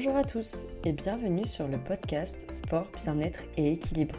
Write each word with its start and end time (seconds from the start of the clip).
Bonjour 0.00 0.14
à 0.14 0.22
tous 0.22 0.58
et 0.84 0.92
bienvenue 0.92 1.44
sur 1.44 1.66
le 1.66 1.76
podcast 1.76 2.48
Sport, 2.52 2.86
Bien-être 3.04 3.40
et 3.56 3.72
Équilibre. 3.72 4.14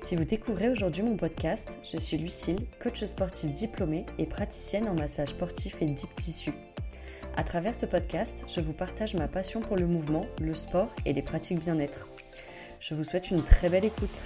Si 0.00 0.16
vous 0.16 0.24
découvrez 0.24 0.70
aujourd'hui 0.70 1.02
mon 1.02 1.18
podcast, 1.18 1.78
je 1.84 1.98
suis 1.98 2.16
Lucille, 2.16 2.64
coach 2.80 3.04
sportif 3.04 3.52
diplômée 3.52 4.06
et 4.16 4.24
praticienne 4.24 4.88
en 4.88 4.94
massage 4.94 5.28
sportif 5.28 5.76
et 5.82 5.84
deep 5.84 6.14
tissu. 6.14 6.54
À 7.36 7.44
travers 7.44 7.74
ce 7.74 7.84
podcast, 7.84 8.46
je 8.48 8.62
vous 8.62 8.72
partage 8.72 9.14
ma 9.14 9.28
passion 9.28 9.60
pour 9.60 9.76
le 9.76 9.86
mouvement, 9.86 10.24
le 10.40 10.54
sport 10.54 10.88
et 11.04 11.12
les 11.12 11.20
pratiques 11.20 11.60
bien-être. 11.60 12.08
Je 12.80 12.94
vous 12.94 13.04
souhaite 13.04 13.30
une 13.30 13.44
très 13.44 13.68
belle 13.68 13.84
écoute. 13.84 14.18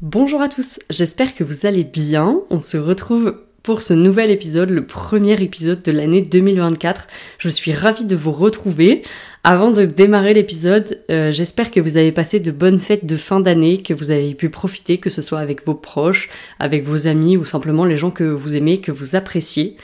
Bonjour 0.00 0.40
à 0.40 0.48
tous, 0.48 0.78
j'espère 0.88 1.34
que 1.34 1.42
vous 1.42 1.66
allez 1.66 1.82
bien. 1.82 2.42
On 2.50 2.60
se 2.60 2.76
retrouve 2.76 3.42
pour 3.62 3.80
ce 3.80 3.94
nouvel 3.94 4.30
épisode, 4.30 4.70
le 4.70 4.84
premier 4.84 5.40
épisode 5.40 5.82
de 5.82 5.92
l'année 5.92 6.20
2024. 6.20 7.06
Je 7.38 7.48
suis 7.48 7.72
ravie 7.72 8.04
de 8.04 8.16
vous 8.16 8.32
retrouver. 8.32 9.02
Avant 9.44 9.70
de 9.70 9.84
démarrer 9.84 10.34
l'épisode, 10.34 11.00
euh, 11.10 11.30
j'espère 11.30 11.70
que 11.70 11.78
vous 11.78 11.96
avez 11.96 12.10
passé 12.10 12.40
de 12.40 12.50
bonnes 12.50 12.78
fêtes 12.78 13.06
de 13.06 13.16
fin 13.16 13.38
d'année, 13.38 13.78
que 13.78 13.94
vous 13.94 14.10
avez 14.10 14.34
pu 14.34 14.50
profiter, 14.50 14.98
que 14.98 15.10
ce 15.10 15.22
soit 15.22 15.38
avec 15.38 15.64
vos 15.64 15.74
proches, 15.74 16.28
avec 16.58 16.84
vos 16.84 17.06
amis 17.06 17.36
ou 17.36 17.44
simplement 17.44 17.84
les 17.84 17.96
gens 17.96 18.10
que 18.10 18.24
vous 18.24 18.56
aimez, 18.56 18.80
que 18.80 18.90
vous 18.90 19.14
appréciez. 19.14 19.76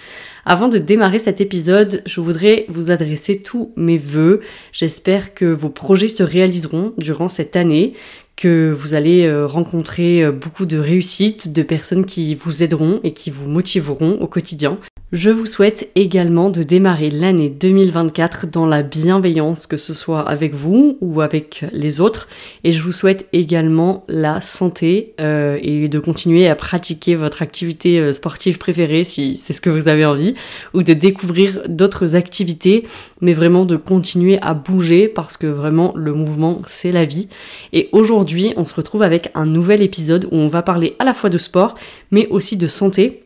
Avant 0.44 0.68
de 0.68 0.78
démarrer 0.78 1.18
cet 1.18 1.40
épisode, 1.40 2.02
je 2.06 2.20
voudrais 2.20 2.64
vous 2.68 2.90
adresser 2.90 3.42
tous 3.42 3.70
mes 3.76 3.98
voeux. 3.98 4.40
J'espère 4.72 5.34
que 5.34 5.44
vos 5.44 5.68
projets 5.68 6.08
se 6.08 6.22
réaliseront 6.22 6.94
durant 6.96 7.28
cette 7.28 7.54
année, 7.54 7.92
que 8.38 8.72
vous 8.72 8.94
allez 8.94 9.26
euh, 9.26 9.46
rencontrer 9.46 10.22
euh, 10.22 10.30
beaucoup 10.30 10.64
de 10.64 10.78
réussites, 10.78 11.52
de 11.52 11.62
personnes 11.62 12.06
qui 12.06 12.36
vous 12.36 12.62
aideront 12.62 13.00
et 13.02 13.12
qui 13.12 13.30
vous 13.30 13.48
motiveront 13.48 14.16
au 14.20 14.28
quotidien. 14.28 14.78
Je 15.10 15.30
vous 15.30 15.46
souhaite 15.46 15.90
également 15.94 16.50
de 16.50 16.62
démarrer 16.62 17.08
l'année 17.08 17.48
2024 17.48 18.46
dans 18.46 18.66
la 18.66 18.82
bienveillance, 18.82 19.66
que 19.66 19.78
ce 19.78 19.94
soit 19.94 20.20
avec 20.20 20.54
vous 20.54 20.98
ou 21.00 21.22
avec 21.22 21.64
les 21.72 22.00
autres. 22.00 22.28
Et 22.62 22.72
je 22.72 22.82
vous 22.82 22.92
souhaite 22.92 23.26
également 23.32 24.04
la 24.06 24.42
santé 24.42 25.14
euh, 25.18 25.58
et 25.62 25.88
de 25.88 25.98
continuer 25.98 26.46
à 26.46 26.54
pratiquer 26.54 27.14
votre 27.14 27.40
activité 27.40 28.12
sportive 28.12 28.58
préférée 28.58 29.02
si 29.02 29.38
c'est 29.38 29.54
ce 29.54 29.62
que 29.62 29.70
vous 29.70 29.88
avez 29.88 30.04
envie, 30.04 30.34
ou 30.74 30.82
de 30.82 30.92
découvrir 30.92 31.62
d'autres 31.68 32.14
activités, 32.14 32.84
mais 33.22 33.32
vraiment 33.32 33.64
de 33.64 33.76
continuer 33.76 34.38
à 34.42 34.52
bouger 34.52 35.08
parce 35.08 35.38
que 35.38 35.46
vraiment 35.46 35.94
le 35.96 36.12
mouvement 36.12 36.60
c'est 36.66 36.92
la 36.92 37.06
vie. 37.06 37.28
Et 37.72 37.88
aujourd'hui 37.92 38.27
on 38.56 38.64
se 38.64 38.74
retrouve 38.74 39.02
avec 39.02 39.30
un 39.34 39.46
nouvel 39.46 39.82
épisode 39.82 40.26
où 40.26 40.36
on 40.36 40.48
va 40.48 40.62
parler 40.62 40.96
à 40.98 41.04
la 41.04 41.14
fois 41.14 41.30
de 41.30 41.38
sport, 41.38 41.74
mais 42.10 42.26
aussi 42.28 42.56
de 42.56 42.66
santé 42.66 43.24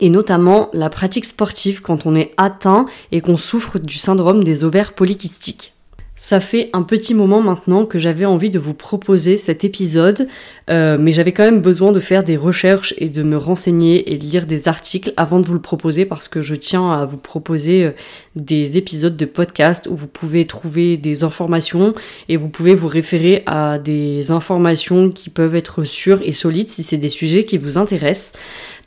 et 0.00 0.10
notamment 0.10 0.70
la 0.72 0.90
pratique 0.90 1.24
sportive 1.24 1.82
quand 1.82 2.06
on 2.06 2.14
est 2.14 2.32
atteint 2.36 2.86
et 3.12 3.20
qu'on 3.20 3.36
souffre 3.36 3.78
du 3.78 3.98
syndrome 3.98 4.44
des 4.44 4.64
ovaires 4.64 4.94
polykystiques. 4.94 5.74
Ça 6.22 6.38
fait 6.38 6.68
un 6.74 6.82
petit 6.82 7.14
moment 7.14 7.40
maintenant 7.40 7.86
que 7.86 7.98
j'avais 7.98 8.26
envie 8.26 8.50
de 8.50 8.58
vous 8.58 8.74
proposer 8.74 9.38
cet 9.38 9.64
épisode, 9.64 10.28
euh, 10.68 10.98
mais 11.00 11.12
j'avais 11.12 11.32
quand 11.32 11.44
même 11.44 11.62
besoin 11.62 11.92
de 11.92 11.98
faire 11.98 12.24
des 12.24 12.36
recherches 12.36 12.92
et 12.98 13.08
de 13.08 13.22
me 13.22 13.38
renseigner 13.38 14.12
et 14.12 14.18
de 14.18 14.24
lire 14.24 14.44
des 14.44 14.68
articles 14.68 15.14
avant 15.16 15.40
de 15.40 15.46
vous 15.46 15.54
le 15.54 15.62
proposer 15.62 16.04
parce 16.04 16.28
que 16.28 16.42
je 16.42 16.54
tiens 16.54 16.92
à 16.92 17.06
vous 17.06 17.16
proposer 17.16 17.86
euh, 17.86 17.92
des 18.36 18.76
épisodes 18.76 19.16
de 19.16 19.24
podcast 19.24 19.88
où 19.90 19.96
vous 19.96 20.08
pouvez 20.08 20.46
trouver 20.46 20.98
des 20.98 21.24
informations 21.24 21.94
et 22.28 22.36
vous 22.36 22.50
pouvez 22.50 22.74
vous 22.74 22.88
référer 22.88 23.42
à 23.46 23.78
des 23.78 24.30
informations 24.30 25.08
qui 25.08 25.30
peuvent 25.30 25.56
être 25.56 25.84
sûres 25.84 26.20
et 26.22 26.32
solides 26.32 26.68
si 26.68 26.82
c'est 26.82 26.98
des 26.98 27.08
sujets 27.08 27.46
qui 27.46 27.56
vous 27.56 27.78
intéressent. 27.78 28.34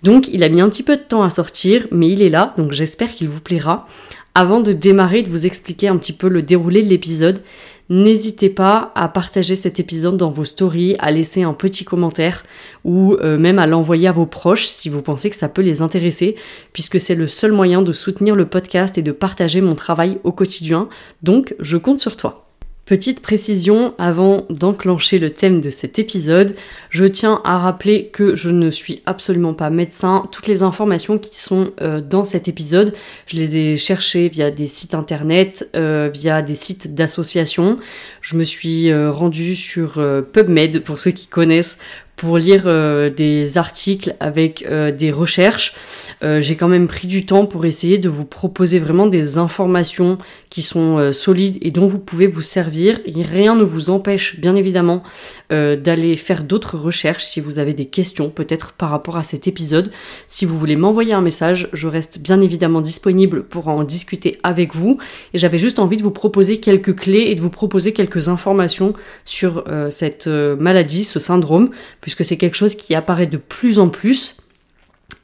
Donc 0.03 0.27
il 0.27 0.43
a 0.43 0.49
mis 0.49 0.61
un 0.61 0.69
petit 0.69 0.83
peu 0.83 0.97
de 0.97 1.01
temps 1.01 1.23
à 1.23 1.31
sortir, 1.31 1.87
mais 1.89 2.09
il 2.09 2.21
est 2.21 2.29
là, 2.29 2.53
donc 2.57 2.73
j'espère 2.73 3.11
qu'il 3.11 3.29
vous 3.29 3.39
plaira. 3.39 3.87
Avant 4.35 4.61
de 4.61 4.73
démarrer, 4.73 5.21
de 5.21 5.29
vous 5.29 5.45
expliquer 5.45 5.87
un 5.89 5.97
petit 5.97 6.13
peu 6.13 6.27
le 6.27 6.41
déroulé 6.41 6.81
de 6.81 6.89
l'épisode, 6.89 7.43
n'hésitez 7.89 8.49
pas 8.49 8.91
à 8.95 9.07
partager 9.07 9.55
cet 9.55 9.79
épisode 9.79 10.17
dans 10.17 10.31
vos 10.31 10.43
stories, 10.43 10.95
à 10.97 11.11
laisser 11.11 11.43
un 11.43 11.53
petit 11.53 11.85
commentaire 11.85 12.43
ou 12.83 13.13
euh, 13.13 13.37
même 13.37 13.59
à 13.59 13.67
l'envoyer 13.67 14.07
à 14.07 14.11
vos 14.11 14.25
proches 14.25 14.65
si 14.65 14.89
vous 14.89 15.03
pensez 15.03 15.29
que 15.29 15.35
ça 15.35 15.49
peut 15.49 15.61
les 15.61 15.83
intéresser, 15.83 16.35
puisque 16.71 16.99
c'est 16.99 17.13
le 17.13 17.27
seul 17.27 17.51
moyen 17.51 17.83
de 17.83 17.93
soutenir 17.93 18.35
le 18.35 18.47
podcast 18.47 18.97
et 18.97 19.03
de 19.03 19.11
partager 19.11 19.61
mon 19.61 19.75
travail 19.75 20.17
au 20.23 20.31
quotidien. 20.31 20.89
Donc, 21.21 21.53
je 21.59 21.77
compte 21.77 21.99
sur 21.99 22.17
toi. 22.17 22.47
Petite 22.93 23.23
précision 23.23 23.95
avant 23.97 24.45
d'enclencher 24.51 25.17
le 25.17 25.31
thème 25.31 25.61
de 25.61 25.71
cet 25.71 25.97
épisode, 25.97 26.53
je 26.91 27.05
tiens 27.05 27.41
à 27.43 27.57
rappeler 27.57 28.09
que 28.09 28.35
je 28.35 28.51
ne 28.51 28.69
suis 28.69 29.01
absolument 29.07 29.55
pas 29.55 29.71
médecin. 29.71 30.29
Toutes 30.31 30.45
les 30.45 30.61
informations 30.61 31.17
qui 31.17 31.41
sont 31.41 31.71
euh, 31.81 32.01
dans 32.01 32.23
cet 32.23 32.47
épisode, 32.47 32.93
je 33.25 33.37
les 33.37 33.57
ai 33.57 33.77
cherchées 33.77 34.29
via 34.29 34.51
des 34.51 34.67
sites 34.67 34.93
internet, 34.93 35.67
euh, 35.75 36.11
via 36.13 36.43
des 36.43 36.53
sites 36.53 36.93
d'associations. 36.93 37.79
Je 38.21 38.37
me 38.37 38.43
suis 38.43 38.91
euh, 38.91 39.11
rendue 39.11 39.55
sur 39.55 39.93
PubMed 40.31 40.83
pour 40.83 40.99
ceux 40.99 41.09
qui 41.09 41.25
connaissent 41.25 41.79
pour 42.23 42.37
lire 42.37 42.63
euh, 42.67 43.09
des 43.09 43.57
articles 43.57 44.15
avec 44.21 44.63
euh, 44.65 44.93
des 44.93 45.11
recherches. 45.11 45.75
Euh, 46.23 46.39
j'ai 46.39 46.55
quand 46.55 46.69
même 46.69 46.87
pris 46.87 47.05
du 47.05 47.25
temps 47.25 47.45
pour 47.45 47.65
essayer 47.65 47.97
de 47.97 48.07
vous 48.07 48.23
proposer 48.23 48.79
vraiment 48.79 49.07
des 49.07 49.37
informations 49.37 50.17
qui 50.49 50.61
sont 50.61 51.11
solides 51.11 51.57
et 51.61 51.71
dont 51.71 51.87
vous 51.87 51.97
pouvez 51.97 52.27
vous 52.27 52.43
servir. 52.43 52.99
rien 53.07 53.55
ne 53.55 53.63
vous 53.63 53.89
empêche 53.89 54.39
bien 54.39 54.55
évidemment 54.55 55.01
d'aller 55.49 56.15
faire 56.15 56.43
d'autres 56.43 56.77
recherches 56.77 57.23
si 57.23 57.41
vous 57.41 57.57
avez 57.57 57.73
des 57.73 57.85
questions 57.85 58.29
peut-être 58.29 58.73
par 58.73 58.91
rapport 58.91 59.17
à 59.17 59.23
cet 59.23 59.47
épisode. 59.47 59.91
Si 60.27 60.45
vous 60.45 60.59
voulez 60.59 60.75
m'envoyer 60.75 61.13
un 61.13 61.21
message, 61.21 61.69
je 61.73 61.87
reste 61.87 62.19
bien 62.19 62.39
évidemment 62.39 62.81
disponible 62.81 63.41
pour 63.41 63.67
en 63.67 63.83
discuter 63.83 64.37
avec 64.43 64.75
vous. 64.75 64.99
Et 65.33 65.39
j'avais 65.39 65.57
juste 65.57 65.79
envie 65.79 65.97
de 65.97 66.03
vous 66.03 66.11
proposer 66.11 66.59
quelques 66.59 66.95
clés 66.95 67.29
et 67.29 67.35
de 67.35 67.41
vous 67.41 67.49
proposer 67.49 67.91
quelques 67.91 68.29
informations 68.29 68.93
sur 69.25 69.65
cette 69.89 70.27
maladie, 70.27 71.03
ce 71.03 71.17
syndrome 71.17 71.71
puisque 71.99 72.12
c'est 72.21 72.37
quelque 72.37 72.55
chose 72.55 72.75
qui 72.75 72.93
apparaît 72.95 73.27
de 73.27 73.37
plus 73.37 73.79
en 73.79 73.89
plus. 73.89 74.35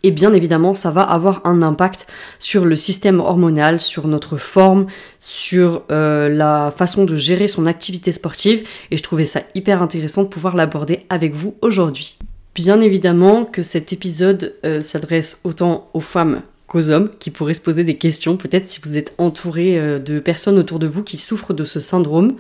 Et 0.03 0.11
bien 0.11 0.33
évidemment, 0.33 0.73
ça 0.75 0.91
va 0.91 1.01
avoir 1.01 1.41
un 1.45 1.61
impact 1.61 2.07
sur 2.39 2.66
le 2.66 2.75
système 2.75 3.19
hormonal, 3.19 3.79
sur 3.79 4.07
notre 4.07 4.38
forme, 4.38 4.88
sur 5.19 5.83
euh, 5.91 6.29
la 6.29 6.73
façon 6.75 7.03
de 7.03 7.16
gérer 7.16 7.47
son 7.47 7.66
activité 7.66 8.11
sportive. 8.11 8.66
Et 8.91 8.97
je 8.97 9.03
trouvais 9.03 9.25
ça 9.25 9.41
hyper 9.55 9.81
intéressant 9.81 10.23
de 10.23 10.29
pouvoir 10.29 10.55
l'aborder 10.55 11.05
avec 11.09 11.33
vous 11.33 11.55
aujourd'hui. 11.61 12.17
Bien 12.55 12.81
évidemment 12.81 13.45
que 13.45 13.61
cet 13.61 13.94
épisode 13.94 14.56
euh, 14.66 14.81
s'adresse 14.81 15.41
autant 15.44 15.89
aux 15.94 16.00
femmes 16.00 16.41
qu'aux 16.69 16.91
hommes 16.91 17.09
qui 17.19 17.31
pourraient 17.31 17.56
se 17.56 17.62
poser 17.62 17.84
des 17.84 17.97
questions, 17.97 18.38
peut-être 18.38 18.68
si 18.68 18.80
vous 18.84 18.97
êtes 18.97 19.13
entouré 19.18 19.78
euh, 19.78 20.00
de 20.00 20.19
personnes 20.19 20.57
autour 20.57 20.80
de 20.80 20.88
vous 20.88 21.03
qui 21.03 21.18
souffrent 21.18 21.53
de 21.53 21.66
ce 21.66 21.80
syndrome. 21.80 22.35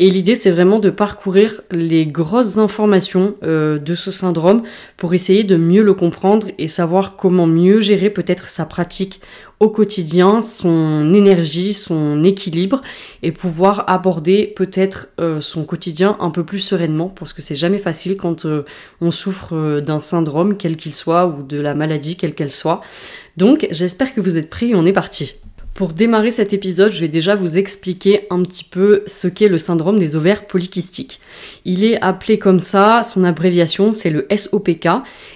Et 0.00 0.10
l'idée, 0.10 0.34
c'est 0.34 0.50
vraiment 0.50 0.80
de 0.80 0.90
parcourir 0.90 1.62
les 1.70 2.04
grosses 2.04 2.58
informations 2.58 3.36
euh, 3.44 3.78
de 3.78 3.94
ce 3.94 4.10
syndrome 4.10 4.62
pour 4.96 5.14
essayer 5.14 5.44
de 5.44 5.56
mieux 5.56 5.82
le 5.82 5.94
comprendre 5.94 6.48
et 6.58 6.68
savoir 6.68 7.16
comment 7.16 7.46
mieux 7.46 7.80
gérer 7.80 8.10
peut-être 8.10 8.48
sa 8.48 8.64
pratique 8.64 9.20
au 9.60 9.70
quotidien, 9.70 10.40
son 10.40 11.12
énergie, 11.14 11.72
son 11.72 12.22
équilibre 12.22 12.80
et 13.24 13.32
pouvoir 13.32 13.84
aborder 13.88 14.52
peut-être 14.56 15.08
euh, 15.18 15.40
son 15.40 15.64
quotidien 15.64 16.16
un 16.20 16.30
peu 16.30 16.44
plus 16.44 16.60
sereinement 16.60 17.08
parce 17.08 17.32
que 17.32 17.42
c'est 17.42 17.56
jamais 17.56 17.78
facile 17.78 18.16
quand 18.16 18.46
on 19.00 19.10
souffre 19.10 19.80
d'un 19.80 20.00
syndrome 20.00 20.56
quel 20.56 20.76
qu'il 20.76 20.94
soit 20.94 21.26
ou 21.26 21.42
de 21.42 21.58
la 21.60 21.74
maladie 21.74 22.16
quelle 22.16 22.34
qu'elle 22.36 22.52
soit. 22.52 22.82
Donc 23.38 23.68
j'espère 23.70 24.12
que 24.12 24.20
vous 24.20 24.36
êtes 24.36 24.50
prêts 24.50 24.72
on 24.74 24.84
est 24.84 24.92
parti. 24.92 25.36
Pour 25.72 25.92
démarrer 25.92 26.32
cet 26.32 26.52
épisode, 26.52 26.90
je 26.90 26.98
vais 26.98 27.08
déjà 27.08 27.36
vous 27.36 27.56
expliquer 27.56 28.26
un 28.30 28.42
petit 28.42 28.64
peu 28.64 29.04
ce 29.06 29.28
qu'est 29.28 29.46
le 29.46 29.58
syndrome 29.58 29.96
des 29.96 30.16
ovaires 30.16 30.48
polykystiques. 30.48 31.20
Il 31.64 31.84
est 31.84 32.02
appelé 32.02 32.40
comme 32.40 32.58
ça, 32.58 33.04
son 33.04 33.22
abréviation 33.22 33.92
c'est 33.92 34.10
le 34.10 34.26
SOPK, 34.34 34.88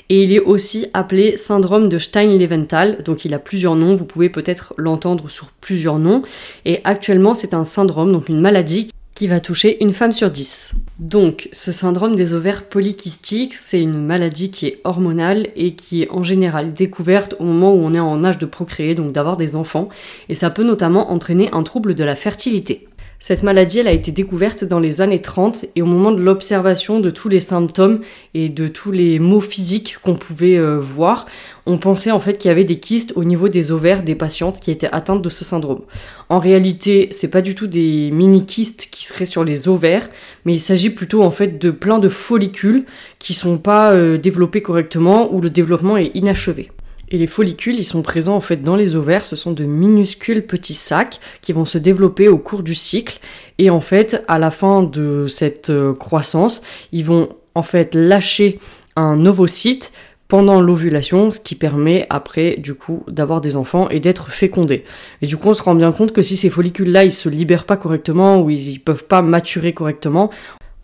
et 0.09 0.25
il 0.25 0.32
est 0.32 0.41
aussi 0.41 0.88
appelé 0.94 1.37
syndrome 1.37 1.88
de 1.88 1.99
Stein-Leventhal, 1.99 3.05
donc 3.05 3.25
il 3.25 3.35
a 3.35 3.38
plusieurs 3.38 3.76
noms, 3.76 3.94
vous 3.94 4.05
pouvez 4.05 4.31
peut-être 4.31 4.75
l'entendre 4.79 5.31
sur 5.31 5.53
plusieurs 5.61 6.00
noms, 6.00 6.23
et 6.65 6.81
actuellement 6.82 7.35
c'est 7.35 7.55
un 7.55 7.62
syndrome, 7.62 8.11
donc 8.11 8.29
une 8.29 8.41
maladie 8.41 8.88
qui 9.14 9.29
va 9.29 9.41
toucher 9.41 9.82
une 9.82 9.93
femme 9.93 10.12
sur 10.12 10.31
dix. 10.31 10.75
Donc, 10.99 11.49
ce 11.53 11.73
syndrome 11.73 12.14
des 12.14 12.32
ovaires 12.32 12.64
polykystiques, 12.64 13.55
c'est 13.55 13.81
une 13.81 14.05
maladie 14.05 14.50
qui 14.50 14.67
est 14.67 14.81
hormonale 14.85 15.49
et 15.56 15.75
qui 15.75 16.03
est 16.03 16.11
en 16.11 16.23
général 16.23 16.73
découverte 16.73 17.35
au 17.38 17.44
moment 17.44 17.75
où 17.75 17.79
on 17.79 17.94
est 17.94 18.00
en 18.00 18.25
âge 18.25 18.38
de 18.38 18.47
procréer, 18.47 18.94
donc 18.94 19.12
d'avoir 19.12 19.37
des 19.37 19.56
enfants, 19.56 19.88
et 20.29 20.35
ça 20.35 20.50
peut 20.50 20.64
notamment 20.64 21.11
entraîner 21.11 21.50
un 21.53 21.62
trouble 21.62 21.94
de 21.94 22.05
la 22.05 22.17
fertilité. 22.17 22.88
Cette 23.25 23.45
maladie, 23.45 23.79
elle 23.79 23.87
a 23.87 23.93
été 23.93 24.11
découverte 24.11 24.65
dans 24.65 24.81
les 24.81 25.01
années 25.01 25.21
30 25.21 25.67
et 25.77 25.83
au 25.83 25.87
moment 25.87 26.11
de 26.11 26.21
l'observation 26.21 26.99
de 26.99 27.09
tous 27.09 27.29
les 27.29 27.39
symptômes 27.39 28.01
et 28.35 28.49
de 28.49 28.67
tous 28.67 28.91
les 28.91 29.21
maux 29.21 29.41
physiques 29.41 29.99
qu'on 30.03 30.17
pouvait 30.17 30.59
euh, 30.59 30.81
voir, 30.81 31.27
on 31.65 31.79
pensait 31.79 32.11
en 32.11 32.19
fait 32.19 32.37
qu'il 32.37 32.49
y 32.49 32.51
avait 32.51 32.65
des 32.65 32.81
kystes 32.81 33.13
au 33.15 33.23
niveau 33.23 33.49
des 33.49 33.71
ovaires 33.71 34.03
des 34.03 34.17
patientes 34.17 34.59
qui 34.59 34.73
étaient 34.73 34.89
atteintes 34.91 35.23
de 35.23 35.29
ce 35.29 35.45
syndrome. 35.45 35.83
En 36.31 36.41
réalité, 36.41 37.11
c'est 37.13 37.29
pas 37.29 37.43
du 37.43 37.55
tout 37.55 37.69
des 37.69 38.11
mini 38.11 38.45
kystes 38.45 38.89
qui 38.91 39.05
seraient 39.05 39.25
sur 39.25 39.45
les 39.45 39.69
ovaires, 39.69 40.11
mais 40.45 40.55
il 40.55 40.61
s'agit 40.61 40.91
plutôt 40.91 41.23
en 41.23 41.31
fait 41.31 41.61
de 41.61 41.71
plein 41.71 42.01
de 42.01 42.09
follicules 42.09 42.87
qui 43.21 43.35
sont 43.35 43.57
pas 43.57 43.93
euh, 43.93 44.19
développés 44.19 44.63
correctement 44.63 45.33
ou 45.33 45.41
le 45.41 45.49
développement 45.49 45.97
est 45.97 46.11
inachevé. 46.17 46.73
Et 47.10 47.19
les 47.19 47.26
follicules, 47.26 47.78
ils 47.78 47.84
sont 47.84 48.02
présents 48.02 48.37
en 48.37 48.40
fait 48.40 48.62
dans 48.62 48.76
les 48.76 48.94
ovaires. 48.94 49.25
Ce 49.25 49.37
sont 49.37 49.52
de 49.52 49.64
minuscules 49.64 50.46
petits 50.46 50.75
sacs 50.75 51.20
qui 51.43 51.52
vont 51.52 51.66
se 51.66 51.78
développer 51.78 52.28
au 52.28 52.38
cours 52.38 52.62
du 52.62 52.75
cycle. 52.75 53.19
Et 53.58 53.69
en 53.70 53.81
fait, 53.81 54.25
à 54.28 54.38
la 54.38 54.50
fin 54.50 54.82
de 54.82 55.26
cette 55.28 55.70
euh, 55.70 55.93
croissance, 55.93 56.62
ils 56.90 57.04
vont 57.04 57.28
en 57.54 57.62
fait 57.62 57.94
lâcher 57.94 58.58
un 58.96 59.26
ovocyte 59.26 59.93
pendant 60.32 60.62
l'ovulation, 60.62 61.31
ce 61.31 61.38
qui 61.38 61.54
permet 61.54 62.06
après 62.08 62.56
du 62.56 62.72
coup 62.72 63.04
d'avoir 63.06 63.43
des 63.43 63.54
enfants 63.54 63.90
et 63.90 64.00
d'être 64.00 64.31
fécondés. 64.31 64.82
Et 65.20 65.26
du 65.26 65.37
coup, 65.37 65.50
on 65.50 65.52
se 65.52 65.62
rend 65.62 65.75
bien 65.75 65.93
compte 65.93 66.12
que 66.12 66.22
si 66.22 66.37
ces 66.37 66.49
follicules-là, 66.49 67.04
ils 67.04 67.12
se 67.12 67.28
libèrent 67.28 67.66
pas 67.66 67.76
correctement 67.76 68.40
ou 68.40 68.49
ils, 68.49 68.81
peuvent 68.81 69.04
pas 69.04 69.20
maturer 69.20 69.75
correctement, 69.75 70.31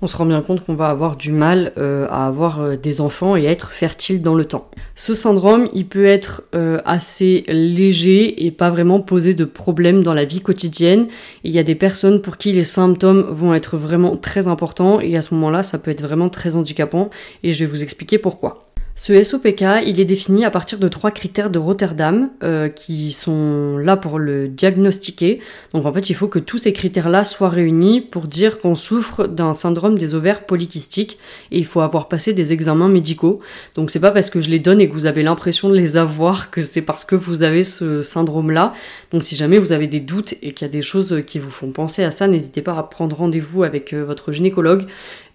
on 0.01 0.07
se 0.07 0.17
rend 0.17 0.27
bien 0.27 0.41
compte 0.43 0.65
qu'on 0.65 0.75
va 0.75 0.89
avoir 0.89 1.17
du 1.17 1.33
mal 1.33 1.73
euh, 1.77 2.07
à 2.09 2.27
avoir 2.27 2.61
euh, 2.61 2.77
des 2.77 3.01
enfants 3.01 3.35
et 3.35 3.49
à 3.49 3.51
être 3.51 3.73
fertile 3.73 4.23
dans 4.23 4.35
le 4.35 4.45
temps. 4.45 4.71
Ce 4.95 5.13
syndrome, 5.13 5.69
il 5.73 5.87
peut 5.87 6.07
être 6.07 6.43
euh, 6.55 6.81
assez 6.85 7.45
léger 7.49 8.47
et 8.47 8.51
pas 8.51 8.71
vraiment 8.71 9.01
poser 9.01 9.35
de 9.35 9.45
problèmes 9.45 10.05
dans 10.05 10.15
la 10.15 10.25
vie 10.25 10.41
quotidienne. 10.41 11.09
Il 11.43 11.51
y 11.51 11.59
a 11.59 11.65
des 11.65 11.75
personnes 11.75 12.23
pour 12.23 12.37
qui 12.37 12.53
les 12.53 12.65
symptômes 12.65 13.27
vont 13.31 13.55
être 13.55 13.77
vraiment 13.77 14.17
très 14.17 14.47
importants 14.47 15.01
et 15.01 15.17
à 15.17 15.23
ce 15.23 15.35
moment-là, 15.35 15.63
ça 15.63 15.79
peut 15.79 15.91
être 15.91 16.03
vraiment 16.03 16.29
très 16.29 16.55
handicapant 16.55 17.11
et 17.43 17.51
je 17.51 17.65
vais 17.65 17.71
vous 17.71 17.83
expliquer 17.83 18.19
pourquoi. 18.19 18.68
Ce 19.01 19.23
SOPK, 19.23 19.65
il 19.87 20.01
est 20.01 20.05
défini 20.05 20.45
à 20.45 20.51
partir 20.51 20.81
de 20.81 20.89
trois 20.89 21.13
critères 21.13 21.51
de 21.51 21.61
Rotterdam 21.61 22.31
euh, 22.43 22.69
qui 22.69 23.13
sont 23.13 23.79
là 23.79 23.97
pour 23.97 24.19
le 24.19 24.49
diagnostiquer. 24.49 25.39
Donc 25.73 25.87
en 25.87 25.93
fait, 25.93 26.11
il 26.11 26.15
faut 26.15 26.27
que 26.27 26.41
tous 26.41 26.59
ces 26.59 26.73
critères-là 26.73 27.25
soient 27.25 27.49
réunis 27.49 28.01
pour 28.01 28.27
dire 28.27 28.61
qu'on 28.61 28.75
souffre 28.75 29.29
d'un 29.29 29.55
syndrome 29.55 29.97
des 29.97 30.17
ovaires 30.17 30.47
polykystiques 30.47 31.17
et 31.53 31.59
il 31.59 31.65
faut 31.65 31.81
avoir 31.81 32.09
passé 32.09 32.33
des 32.33 32.53
examens 32.53 32.89
médicaux. 32.89 33.39
Donc 33.77 33.91
c'est 33.91 34.01
pas 34.01 34.11
parce 34.11 34.31
que 34.31 34.41
je 34.41 34.51
les 34.51 34.59
donne 34.59 34.81
et 34.81 34.89
que 34.89 34.95
vous 34.95 35.07
avez 35.07 35.23
l'impression 35.23 35.69
de 35.69 35.77
les 35.77 35.97
avoir 35.97 36.51
que 36.51 36.61
c'est 36.61 36.83
parce 36.83 37.05
que 37.05 37.15
vous 37.15 37.45
avez 37.45 37.63
ce 37.63 38.03
syndrome-là. 38.03 38.73
Donc 39.13 39.23
si 39.23 39.37
jamais 39.37 39.59
vous 39.59 39.71
avez 39.71 39.87
des 39.87 40.01
doutes 40.01 40.35
et 40.43 40.51
qu'il 40.51 40.67
y 40.67 40.69
a 40.69 40.73
des 40.73 40.83
choses 40.83 41.23
qui 41.25 41.39
vous 41.39 41.51
font 41.51 41.71
penser 41.71 42.03
à 42.03 42.11
ça, 42.11 42.27
n'hésitez 42.27 42.63
pas 42.63 42.77
à 42.77 42.83
prendre 42.83 43.15
rendez-vous 43.15 43.63
avec 43.63 43.93
euh, 43.93 44.05
votre 44.05 44.33
gynécologue 44.33 44.87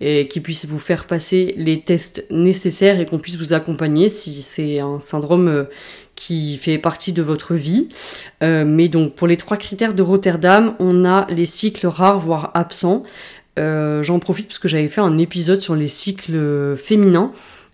et 0.01 0.27
qui 0.27 0.41
puisse 0.41 0.65
vous 0.65 0.79
faire 0.79 1.07
passer 1.07 1.55
les 1.57 1.79
tests 1.79 2.25
nécessaires 2.29 2.99
et 2.99 3.05
qu'on 3.05 3.19
puisse 3.19 3.37
vous 3.37 3.52
accompagner 3.53 4.09
si 4.09 4.41
c'est 4.41 4.79
un 4.79 4.99
syndrome 4.99 5.47
euh, 5.47 5.63
qui 6.15 6.57
fait 6.57 6.77
partie 6.77 7.13
de 7.13 7.21
votre 7.21 7.55
vie. 7.55 7.89
Euh, 8.43 8.65
mais 8.65 8.87
donc 8.87 9.15
pour 9.15 9.27
les 9.27 9.37
trois 9.37 9.57
critères 9.57 9.93
de 9.93 10.03
Rotterdam, 10.03 10.75
on 10.79 11.05
a 11.05 11.27
les 11.29 11.45
cycles 11.45 11.87
rares 11.87 12.19
voire 12.19 12.51
absents. 12.53 13.03
Euh, 13.59 14.03
j'en 14.03 14.19
profite 14.19 14.47
parce 14.47 14.59
que 14.59 14.67
j'avais 14.67 14.87
fait 14.87 15.01
un 15.01 15.17
épisode 15.17 15.61
sur 15.61 15.75
les 15.75 15.87
cycles 15.87 16.75
féminins 16.77 17.31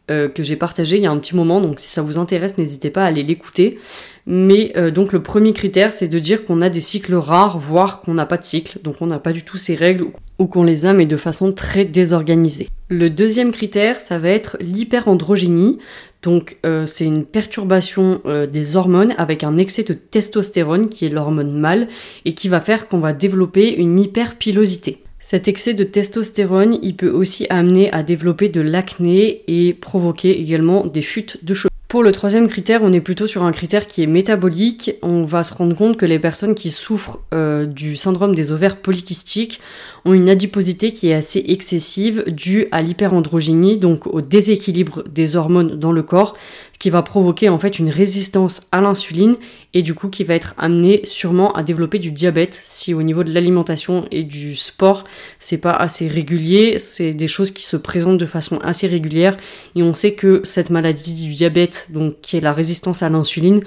que 0.08 0.42
j'ai 0.42 0.56
partagé 0.56 0.98
il 0.98 1.04
y 1.04 1.06
a 1.06 1.12
un 1.12 1.20
petit 1.20 1.36
moment, 1.36 1.62
donc 1.62 1.80
si 1.80 1.88
ça 1.88 2.02
vous 2.02 2.18
intéresse, 2.18 2.58
n'hésitez 2.58 2.90
pas 2.90 3.04
à 3.04 3.06
aller 3.06 3.22
l'écouter. 3.22 3.78
Mais 4.26 4.74
donc 4.90 5.14
le 5.14 5.22
premier 5.22 5.54
critère, 5.54 5.92
c'est 5.92 6.08
de 6.08 6.18
dire 6.18 6.46
qu'on 6.46 6.64
a 6.64 6.70
des 6.70 6.80
cycles 6.80 7.14
rares, 7.14 7.60
voire 7.60 8.02
qu'on 8.02 8.16
n'a 8.16 8.26
pas 8.26 8.38
de 8.38 8.44
cycle, 8.44 8.80
donc 8.82 8.96
on 9.02 9.06
n'a 9.06 9.20
pas 9.20 9.34
du 9.34 9.44
tout 9.44 9.58
ces 9.58 9.76
règles 9.76 10.08
ou 10.40 10.48
qu'on 10.48 10.64
les 10.64 10.88
a 10.88 10.94
mais 10.94 11.06
de 11.06 11.16
façon 11.16 11.52
très 11.52 11.86
désorganisée. 11.86 12.70
Le 12.92 13.12
deuxième 13.12 13.52
critère, 13.52 14.00
ça 14.00 14.18
va 14.18 14.30
être 14.30 14.58
l'hyperandrogénie. 14.60 15.78
Donc 16.24 16.58
euh, 16.66 16.88
c'est 16.88 17.06
une 17.06 17.24
perturbation 17.24 18.20
euh, 18.26 18.48
des 18.48 18.76
hormones 18.76 19.14
avec 19.20 19.44
un 19.44 19.58
excès 19.58 19.84
de 19.84 19.94
testostérone 19.94 20.90
qui 20.90 21.06
est 21.06 21.10
l'hormone 21.10 21.58
mâle 21.60 21.88
et 22.26 22.34
qui 22.34 22.50
va 22.50 22.60
faire 22.60 22.88
qu'on 22.88 22.98
va 22.98 23.14
développer 23.14 23.76
une 23.76 24.00
hyperpilosité. 24.00 25.04
Cet 25.20 25.48
excès 25.48 25.76
de 25.76 25.84
testostérone, 25.84 26.80
il 26.82 26.96
peut 26.96 27.12
aussi 27.12 27.46
amener 27.52 27.92
à 27.92 28.02
développer 28.02 28.50
de 28.50 28.62
l'acné 28.62 29.44
et 29.48 29.76
provoquer 29.76 30.42
également 30.42 30.88
des 30.88 31.04
chutes 31.04 31.46
de 31.46 31.54
cheveux. 31.54 31.70
Pour 31.90 32.04
le 32.04 32.12
troisième 32.12 32.48
critère, 32.48 32.84
on 32.84 32.94
est 32.94 33.02
plutôt 33.02 33.26
sur 33.26 33.42
un 33.42 33.52
critère 33.52 33.88
qui 33.88 34.04
est 34.04 34.08
métabolique. 34.08 34.92
On 35.02 35.24
va 35.24 35.44
se 35.44 35.56
rendre 35.56 35.76
compte 35.76 35.98
que 35.98 36.06
les 36.06 36.20
personnes 36.20 36.54
qui 36.54 36.70
souffrent 36.70 37.18
euh, 37.34 37.66
du 37.66 37.96
syndrome 37.96 38.36
des 38.36 38.52
ovaires 38.52 38.78
polykystiques 38.78 39.60
ont 40.06 40.14
une 40.14 40.30
adiposité 40.30 40.92
qui 40.92 41.10
est 41.10 41.16
assez 41.16 41.44
excessive 41.48 42.26
due 42.28 42.68
à 42.72 42.84
l'hyperandrogénie, 42.84 43.80
donc 43.80 44.06
au 44.06 44.22
déséquilibre 44.22 45.04
des 45.10 45.36
hormones 45.36 45.80
dans 45.80 45.92
le 45.92 46.04
corps, 46.04 46.38
qui 46.80 46.90
va 46.90 47.02
provoquer 47.02 47.50
en 47.50 47.60
fait 47.60 47.78
une 47.78 47.90
résistance 47.90 48.64
à 48.72 48.80
l'insuline 48.82 49.36
et 49.74 49.84
du 49.84 49.94
coup 49.94 50.08
qui 50.08 50.24
va 50.24 50.34
être 50.34 50.56
amené 50.58 51.02
sûrement 51.04 51.52
à 51.52 51.64
développer 51.64 52.00
du 52.00 52.12
diabète 52.12 52.54
si 52.54 52.94
au 52.94 53.04
niveau 53.04 53.24
de 53.24 53.34
l'alimentation 53.34 54.08
et 54.12 54.24
du 54.24 54.56
sport 54.56 55.04
c'est 55.38 55.60
pas 55.60 55.74
assez 55.74 56.08
régulier, 56.08 56.80
c'est 56.80 57.14
des 57.14 57.28
choses 57.28 57.52
qui 57.52 57.64
se 57.64 57.76
présentent 57.76 58.18
de 58.18 58.26
façon 58.26 58.58
assez 58.60 58.88
régulière 58.88 59.36
et 59.76 59.84
on 59.84 59.94
sait 59.94 60.14
que 60.14 60.42
cette 60.46 60.70
maladie 60.70 61.14
du 61.26 61.34
diabète 61.34 61.88
donc 61.92 62.22
qui 62.22 62.38
est 62.38 62.42
la 62.42 62.54
résistance 62.54 63.04
à 63.04 63.10
l'insuline 63.10 63.62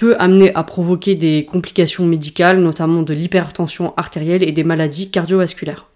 peut 0.00 0.16
amener 0.18 0.54
à 0.54 0.62
provoquer 0.64 1.14
des 1.14 1.44
complications 1.44 2.06
médicales, 2.06 2.58
notamment 2.58 3.02
de 3.02 3.12
l'hypertension 3.12 3.92
artérielle 3.98 4.42
et 4.42 4.50
des 4.50 4.64
maladies 4.64 5.10
cardiovasculaires. 5.10 5.89